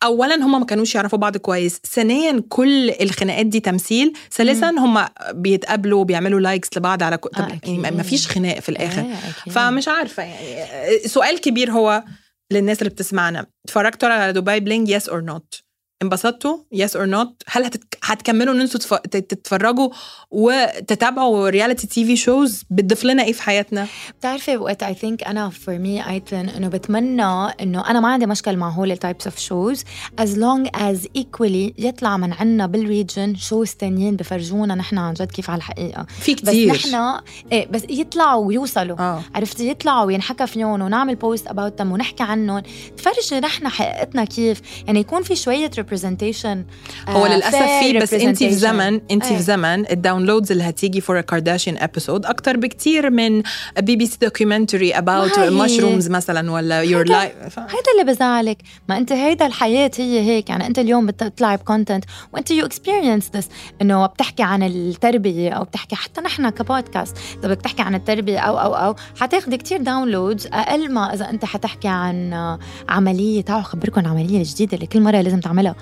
اولا 0.04 0.36
هم 0.36 0.60
ما 0.60 0.66
كانوش 0.66 0.96
يعرفوا 0.96 1.20
بعض 1.20 1.38
كويس 1.38 1.82
ثانيا 1.94 2.44
كل 2.50 2.90
الخناقات 3.02 3.46
دي 3.46 3.60
تمثيل 3.60 4.14
ثالثا 4.32 4.70
هم 4.70 5.06
بيتقابلوا 5.34 6.02
وبيعملوا 6.02 6.40
likes 6.40 6.70
لبعض 6.78 7.04
على 7.04 7.18
كل... 7.18 7.30
آه، 7.38 7.42
طب 7.42 7.52
أكيد. 7.52 7.80
ما 7.80 8.04
فيش 8.04 8.28
خناق 8.28 8.60
في 8.60 8.70
الآخر. 8.70 9.02
أكيد. 9.02 9.54
فمش 9.54 9.88
عارفة 9.88 10.24
يعني 10.24 10.64
آه، 10.64 11.08
سؤال 11.08 11.42
كبير 11.42 11.72
هو 11.72 12.04
للناس 12.52 12.80
اللي 12.80 12.90
بتسمعنا. 12.90 13.46
اتفرجتوا 13.66 14.10
على 14.10 14.34
دبي 14.34 14.60
بلينج 14.60 14.90
yes 14.90 15.10
or 15.10 15.22
not 15.22 15.62
انبسطتوا؟ 16.04 16.58
yes 16.72 16.96
or 16.96 17.06
not 17.06 17.44
هل. 17.48 17.70
هتكملوا 18.04 18.54
ان 18.54 18.62
أنتوا 18.62 18.80
تتف... 18.80 18.94
تتفرجوا 19.18 19.90
وتتابعوا 20.32 21.50
reality 21.50 21.88
TV 21.88 22.16
shows 22.16 22.64
بتضيف 22.70 23.04
لنا 23.04 23.24
إيه 23.24 23.34
في 23.34 23.42
حياتنا؟ 23.42 23.88
بتعرفي 24.20 24.58
وقت 24.58 24.84
I 24.84 24.94
think 24.94 25.24
أنا 25.24 25.50
for 25.50 25.78
me 25.78 26.10
I 26.10 26.17
think 26.17 26.50
إنه 26.50 26.68
بتمنى 26.68 27.24
إنه 27.62 27.90
أنا 27.90 28.00
ما 28.00 28.08
عندي 28.08 28.26
مشكل 28.26 28.58
مع 28.58 28.70
هول 28.70 28.92
ال 28.92 28.98
types 28.98 29.28
of 29.28 29.40
shows 29.40 29.84
as 30.20 30.40
long 30.40 30.68
as 30.76 31.08
equally 31.16 31.74
يطلع 31.78 32.18
من 32.18 32.34
عنا 32.34 32.68
بال 32.68 32.85
region 32.85 33.36
shows 33.36 33.72
تانيين 33.72 34.16
بفرجونا 34.16 34.76
نحن 34.76 34.98
عن 34.98 35.14
جد 35.14 35.32
كيف 35.32 35.50
على 35.50 35.58
الحقيقة. 35.58 36.06
في 36.20 36.36
بس 36.36 36.42
كتير. 36.42 36.74
نحن 36.74 37.22
إيه 37.52 37.68
بس 37.68 37.82
يطلعوا 37.90 38.46
ويوصلوا. 38.46 39.00
آه. 39.00 39.24
عرفتي؟ 39.36 39.70
يطلعوا 39.70 40.06
وينحكى 40.06 40.48
فيهم 40.48 40.82
ونعمل 40.82 41.16
post 41.16 41.48
about 41.48 41.82
ونحكي 41.82 42.24
عنهم. 42.24 42.64
تفرجي 42.98 43.40
نحن 43.40 43.68
حقيقتنا 43.68 44.26
كيف. 44.26 44.62
يعني 44.88 45.00
يكون 45.00 45.24
في 45.24 45.36
شوية 45.36 45.72
representation 45.88 46.66
هو 47.10 47.28
للأسف 47.28 47.56
في 47.56 48.00
بس 48.00 48.14
انت 48.14 48.38
في 48.38 48.52
زمن 48.52 49.02
انت 49.12 49.26
إيه. 49.26 49.38
في 49.38 49.44
زمن 49.44 49.92
ال 49.92 49.98
downloads 49.98 50.52
اللي 50.52 50.64
هتيجي 50.64 51.02
for 51.02 51.22
Kardashian 51.22 51.78
episode 51.78 52.26
أكتر 52.26 52.58
بكتير 52.58 53.10
من 53.10 53.44
BBC 53.80 54.18
documentary 54.22 54.98
about. 54.98 55.40
mushrooms 55.40 56.10
مثلا 56.10 56.52
ولا 56.52 56.82
your 56.82 57.08
life 57.08 57.60
هيدا 57.60 57.92
اللي 58.00 58.14
بزعلك. 58.14 58.58
ما 58.90 58.98
أنت 58.98 59.12
هيدا 59.12 59.46
الحياة 59.46 59.92
هي 59.98 60.20
هيك. 60.20 60.50
يعني 60.50 60.68
أنت 60.68 60.80
اليوم 60.80 61.06
بتطلع 61.06 61.56
ب 61.56 61.62
content 61.62 62.06
وأنت 62.34 62.52
you 62.52 62.66
experience 62.66 63.32
this 63.36 63.50
إنه 63.82 64.06
بتحكي 64.06 64.44
عن 64.44 64.64
التربية 64.64 65.52
أو 65.52 65.64
بتحكي 65.64 65.96
حتى 65.96 66.22
نحن 66.22 66.50
كبودكاست 66.50 67.18
إذا 67.40 67.48
بدك 67.48 67.62
تحكي 67.62 67.82
عن 67.82 67.96
التربية 67.96 68.40
أو 68.40 68.58
أو 68.60 68.76
أو 68.76 68.96
حتاخدي 69.20 69.58
كتير 69.58 69.82
downloads 69.82 70.48
أقل 70.48 70.94
ما 70.94 71.14
إذا 71.14 71.30
أنت 71.30 71.46
حتحكي 71.46 71.88
عن 71.88 72.34
آه، 72.34 72.60
عملية 72.90 73.42
تعالوا 73.42 73.62
اخبركم 73.62 74.02
العملية 74.02 74.38
الجديده 74.38 74.74
اللي 74.74 74.88
كل 74.88 75.02
مرة 75.02 75.22
لازم 75.22 75.40
تعملها. 75.40 75.76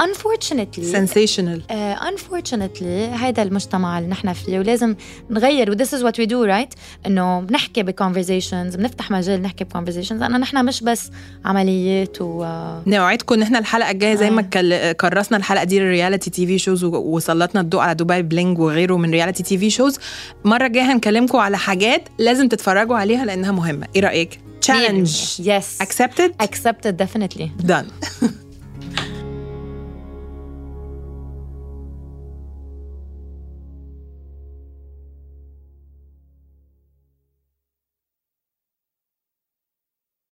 Unfortunately 0.00 0.80
sensational 0.80 1.62
uh, 1.70 2.02
unfortunately 2.02 2.82
هيدا 3.22 3.42
المجتمع 3.42 3.98
اللي 3.98 4.10
نحن 4.10 4.32
فيه 4.32 4.58
ولازم 4.58 4.94
نغير 5.30 5.70
و 5.70 5.74
this 5.74 5.88
is 5.88 6.02
what 6.02 6.20
we 6.20 6.26
do 6.26 6.48
right 6.48 6.78
إنه 7.06 7.40
بنحكي 7.40 7.82
ب 7.82 7.89
conversations 7.89 8.76
بنفتح 8.76 9.10
مجال 9.10 9.42
نحكي 9.42 9.64
ب 9.64 9.68
conversations 9.68 10.20
لأنه 10.20 10.38
نحن 10.38 10.64
مش 10.64 10.82
بس 10.82 11.10
عمليات 11.44 12.16
و 12.20 12.44
نوعدكم 12.86 13.34
ان 13.34 13.42
إحنا 13.42 13.58
الحلقة 13.58 13.90
الجاية 13.90 14.14
زي 14.14 14.30
ما 14.30 14.48
آه. 14.56 14.92
كرسنا 14.92 15.38
الحلقة 15.38 15.64
دي 15.64 15.80
لل 15.80 16.30
reality 16.30 16.46
TV 16.46 16.58
shows 16.58 16.84
وسلطنا 16.84 17.60
الضوء 17.60 17.80
على 17.80 17.94
دبي 17.94 18.22
بلينج 18.22 18.58
وغيره 18.58 18.96
من 18.96 19.10
reality 19.10 19.42
TV 19.42 19.70
shows 19.70 19.98
المره 20.44 20.66
الجاية 20.66 20.92
هنكلمكم 20.92 21.38
على 21.38 21.58
حاجات 21.58 22.08
لازم 22.18 22.48
تتفرجوا 22.48 22.96
عليها 22.96 23.24
لأنها 23.24 23.52
مهمة. 23.52 23.86
إيه 23.96 24.02
رأيك؟ 24.02 24.40
challenge 24.60 25.10
yes. 25.42 25.84
Accepted 25.84 26.30
accepted 26.42 26.96
definitely. 26.96 27.66
Done. 27.66 27.86